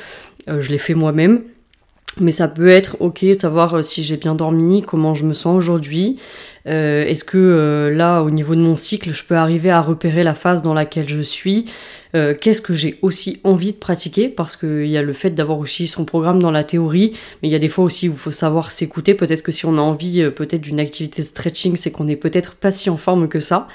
Euh, 0.49 0.61
je 0.61 0.71
l'ai 0.71 0.79
fait 0.79 0.95
moi-même. 0.95 1.43
Mais 2.21 2.33
ça 2.33 2.49
peut 2.49 2.69
être 2.69 2.97
ok, 3.01 3.25
savoir 3.41 3.75
euh, 3.75 3.83
si 3.83 4.03
j'ai 4.03 4.17
bien 4.17 4.35
dormi, 4.35 4.83
comment 4.83 5.15
je 5.15 5.25
me 5.25 5.33
sens 5.33 5.57
aujourd'hui. 5.57 6.19
Est-ce 6.69 7.25
que 7.25 7.93
là, 7.95 8.23
au 8.23 8.31
niveau 8.31 8.55
de 8.55 8.61
mon 8.61 8.77
cycle, 8.77 9.13
je 9.13 9.25
peux 9.25 9.37
arriver 9.37 9.71
à 9.71 9.81
repérer 9.81 10.25
la 10.25 10.35
phase 10.35 10.63
dans 10.63 10.75
laquelle 10.75 11.09
je 11.09 11.21
suis? 11.21 11.67
Euh, 12.15 12.35
qu'est-ce 12.39 12.63
que 12.63 12.73
j'ai 12.73 12.99
aussi 13.03 13.41
envie 13.45 13.73
de 13.73 13.79
pratiquer? 13.79 14.29
Parce 14.29 14.57
qu'il 14.57 14.87
y 14.87 14.97
a 14.97 15.03
le 15.03 15.13
fait 15.13 15.31
d'avoir 15.31 15.59
aussi 15.59 15.87
son 15.87 16.05
programme 16.05 16.41
dans 16.41 16.51
la 16.51 16.65
théorie, 16.65 17.13
mais 17.43 17.49
il 17.49 17.53
y 17.53 17.55
a 17.55 17.59
des 17.59 17.69
fois 17.69 17.85
aussi 17.85 18.09
où 18.09 18.13
il 18.13 18.19
faut 18.19 18.31
savoir 18.31 18.71
s'écouter. 18.71 19.15
Peut-être 19.15 19.43
que 19.43 19.53
si 19.53 19.67
on 19.67 19.77
a 19.77 19.81
envie 19.81 20.23
euh, 20.23 20.31
peut-être 20.31 20.63
d'une 20.63 20.81
activité 20.81 21.23
de 21.23 21.27
stretching, 21.27 21.77
c'est 21.77 21.91
qu'on 21.91 22.05
n'est 22.05 22.17
peut-être 22.17 22.55
pas 22.55 22.71
si 22.71 22.89
en 22.89 22.97
forme 22.97 23.29
que 23.29 23.41
ça. 23.41 23.69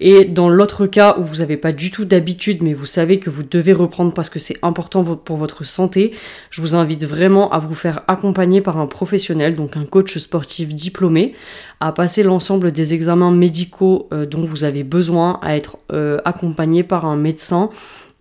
Et 0.00 0.24
dans 0.24 0.48
l'autre 0.48 0.86
cas 0.86 1.16
où 1.18 1.22
vous 1.22 1.36
n'avez 1.36 1.56
pas 1.56 1.72
du 1.72 1.90
tout 1.90 2.04
d'habitude, 2.04 2.62
mais 2.62 2.74
vous 2.74 2.86
savez 2.86 3.20
que 3.20 3.30
vous 3.30 3.44
devez 3.44 3.72
reprendre 3.72 4.12
parce 4.12 4.30
que 4.30 4.38
c'est 4.38 4.58
important 4.62 5.04
pour 5.04 5.36
votre 5.36 5.64
santé, 5.64 6.12
je 6.50 6.60
vous 6.60 6.74
invite 6.74 7.04
vraiment 7.04 7.50
à 7.50 7.58
vous 7.58 7.74
faire 7.74 8.02
accompagner 8.08 8.60
par 8.60 8.78
un 8.78 8.86
professionnel, 8.86 9.54
donc 9.54 9.76
un 9.76 9.84
coach 9.84 10.18
sportif 10.18 10.74
diplômé, 10.74 11.34
à 11.80 11.92
passer 11.92 12.22
l'ensemble 12.22 12.72
des 12.72 12.94
examens 12.94 13.30
médicaux 13.30 14.08
euh, 14.12 14.26
dont 14.26 14.42
vous 14.42 14.64
avez 14.64 14.84
besoin, 14.84 15.38
à 15.42 15.56
être 15.56 15.78
accompagné 16.24 16.82
par 16.82 17.04
un 17.04 17.16
médecin 17.16 17.70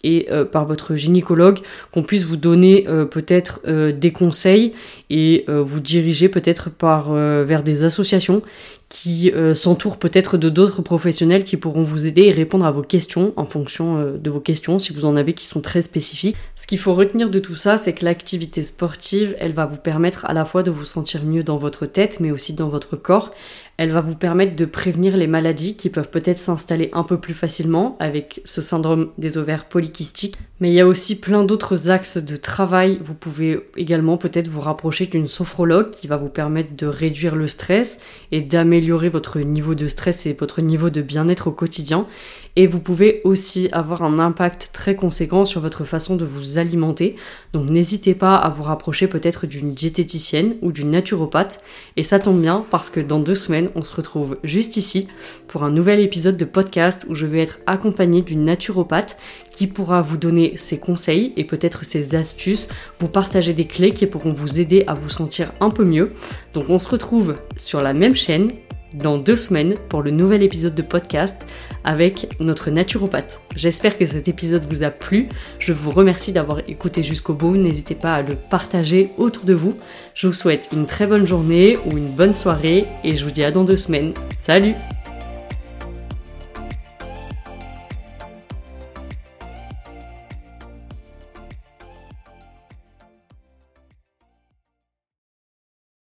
et 0.06 0.28
euh, 0.32 0.46
par 0.46 0.66
votre 0.66 0.96
gynécologue, 0.96 1.60
qu'on 1.92 2.04
puisse 2.04 2.24
vous 2.24 2.38
donner 2.38 2.86
euh, 2.88 3.06
peut-être 3.06 3.60
euh, 3.68 3.92
des 3.92 4.12
conseils 4.12 4.74
et 5.10 5.46
vous 5.48 5.80
diriger 5.80 6.30
peut-être 6.30 6.72
par 6.72 7.14
vers 7.14 7.62
des 7.62 7.84
associations 7.84 8.42
qui 8.90 9.32
s'entourent 9.54 9.98
peut-être 9.98 10.38
de 10.38 10.50
d'autres 10.50 10.82
professionnels 10.82 11.44
qui 11.44 11.58
pourront 11.58 11.84
vous 11.84 12.08
aider 12.08 12.24
et 12.24 12.32
répondre 12.32 12.66
à 12.66 12.72
vos 12.72 12.82
questions 12.82 13.32
en 13.36 13.46
fonction 13.46 14.18
de 14.18 14.30
vos 14.32 14.40
questions 14.40 14.80
si 14.80 14.94
vous 14.94 15.06
en 15.06 15.16
avez 15.16 15.34
qui 15.34 15.46
sont 15.46 15.62
très 15.62 15.82
spécifiques. 15.82 16.36
Ce 16.56 16.66
qu'il 16.66 16.80
faut 16.80 16.96
retenir 16.96 17.30
de 17.30 17.38
tout 17.38 17.54
ça, 17.54 17.78
c'est 17.78 17.94
que 17.94 18.04
l'activité 18.04 18.64
sportive, 18.64 19.36
elle 19.38 19.54
va 19.54 19.68
vous 19.68 19.78
permettre 19.78 20.26
à 20.26 20.34
la 20.34 20.44
fois 20.44 20.64
de 20.64 20.72
vous 20.72 20.86
sentir 20.86 21.24
mieux 21.24 21.44
dans 21.44 21.58
votre 21.58 21.86
tête 21.86 22.20
mais 22.20 22.32
aussi 22.32 22.54
dans 22.54 22.70
votre 22.70 22.96
corps. 22.96 23.30
Elle 23.78 23.92
va 23.92 24.00
vous 24.00 24.16
permettre 24.16 24.56
de 24.56 24.64
prévenir 24.64 25.18
les 25.18 25.28
maladies 25.28 25.76
qui 25.76 25.90
peuvent 25.90 26.10
peut-être 26.10 26.38
s'installer 26.38 26.90
un 26.94 27.04
peu 27.04 27.18
plus 27.18 27.34
facilement 27.34 27.98
avec 28.00 28.42
ce 28.46 28.62
syndrome 28.62 29.10
des 29.18 29.38
ovaires 29.38 29.66
polykystiques. 29.66 30.38
Mais 30.62 30.70
il 30.70 30.74
y 30.74 30.80
a 30.80 30.88
aussi 30.88 31.20
plein 31.20 31.44
d'autres 31.44 31.90
axes 31.90 32.18
de 32.18 32.38
travail. 32.38 33.00
Vous 33.04 33.16
pouvez 33.16 33.68
également 33.76 34.16
peut-être 34.16 34.48
vous 34.48 34.62
rapprocher 34.62 35.08
d'une 35.08 35.28
sophrologue 35.28 35.90
qui 35.90 36.08
va 36.08 36.16
vous 36.16 36.30
permettre 36.30 36.76
de 36.76 36.88
réduire 36.88 37.36
le 37.36 37.50
stress 37.50 38.00
et 38.32 38.42
d'améliorer 38.42 39.10
votre 39.10 39.40
niveau 39.40 39.76
de 39.76 39.88
stress 39.88 40.26
et 40.26 40.34
votre 40.34 40.62
niveau 40.62 40.90
de 40.90 41.02
bien-être 41.02 41.48
au 41.48 41.52
quotidien. 41.52 42.08
Et 42.56 42.68
vous 42.68 42.80
pouvez 42.80 43.22
aussi 43.26 43.68
avoir 43.72 44.04
un 44.04 44.18
impact 44.18 44.70
très 44.72 44.96
conséquent 44.96 45.44
sur 45.44 45.60
votre 45.62 45.84
façon 45.84 46.16
de 46.16 46.24
vous 46.24 46.58
alimenter. 46.58 47.16
Donc 47.54 47.70
n'hésitez 47.70 48.16
pas 48.16 48.36
à 48.36 48.50
vous 48.50 48.64
rapprocher 48.64 49.08
peut-être 49.08 49.46
d'une 49.46 49.74
diététicienne 49.74 50.56
ou 50.62 50.72
d'une 50.72 50.92
naturopathe. 50.92 51.62
Et 51.98 52.04
ça 52.04 52.20
tombe 52.20 52.40
bien 52.40 52.66
parce 52.72 52.90
que 52.90 53.02
dans 53.02 53.20
deux 53.20 53.36
semaines, 53.36 53.70
on 53.76 53.82
se 53.82 53.94
retrouve 53.94 54.38
juste 54.44 54.78
ici 54.78 55.08
pour 55.48 55.64
un 55.64 55.72
nouvel 55.72 56.00
épisode 56.00 56.38
de 56.38 56.46
podcast 56.46 57.06
où 57.10 57.16
je 57.16 57.26
vais 57.26 57.42
être 57.42 57.60
accompagnée 57.66 58.22
d'une 58.22 58.46
naturopathe 58.46 59.18
qui 59.52 59.68
pourra 59.68 60.02
vous 60.02 60.18
donner 60.18 60.58
ses 60.58 60.80
conseils 60.80 61.34
et 61.38 61.46
peut-être 61.46 61.86
ses 61.86 62.16
astuces, 62.16 62.68
vous 63.00 63.08
partager 63.08 63.54
des 63.54 63.66
clés 63.66 63.94
qui 63.94 64.06
pourront 64.06 64.34
vous 64.34 64.60
aider 64.60 64.84
à 64.88 64.94
vous 64.94 65.10
sentir 65.10 65.52
un 65.62 65.70
peu 65.70 65.86
mieux. 65.86 66.12
Donc 66.54 66.70
on 66.70 66.80
se 66.80 66.88
retrouve 66.88 67.36
sur 67.56 67.82
la 67.82 67.94
même 67.94 68.16
chaîne 68.16 68.52
dans 68.96 69.18
deux 69.18 69.36
semaines 69.36 69.76
pour 69.90 70.02
le 70.02 70.12
nouvel 70.12 70.44
épisode 70.44 70.76
de 70.76 70.82
podcast 70.82 71.46
avec 71.84 72.36
notre 72.40 72.72
naturopathe. 72.72 73.42
J'espère 73.56 73.98
que 73.98 74.06
cet 74.06 74.28
épisode 74.28 74.66
vous 74.66 74.84
a 74.84 74.90
plu. 74.90 75.30
Je 75.60 75.74
vous 75.74 75.92
remercie 75.92 76.32
d'avoir 76.32 76.60
écouté 76.68 77.04
jusqu'au 77.04 77.34
bout. 77.34 77.56
N'hésitez 77.56 77.96
pas 77.96 78.16
à 78.16 78.22
le 78.22 78.36
partager 78.36 79.10
autour 79.18 79.46
de 79.46 79.54
vous. 79.54 79.78
Je 80.14 80.28
vous 80.28 80.34
souhaite 80.34 80.70
une 80.74 80.86
très 80.86 81.08
bonne 81.08 81.28
journée 81.28 81.78
ou 81.86 81.98
une 81.98 82.10
bonne 82.10 82.36
soirée 82.36 82.86
et 83.04 83.16
je 83.16 83.24
vous 83.24 83.32
dis 83.32 83.44
à 83.44 83.52
dans 83.52 83.64
deux 83.64 83.78
semaines. 83.78 84.14
Salut 84.42 84.76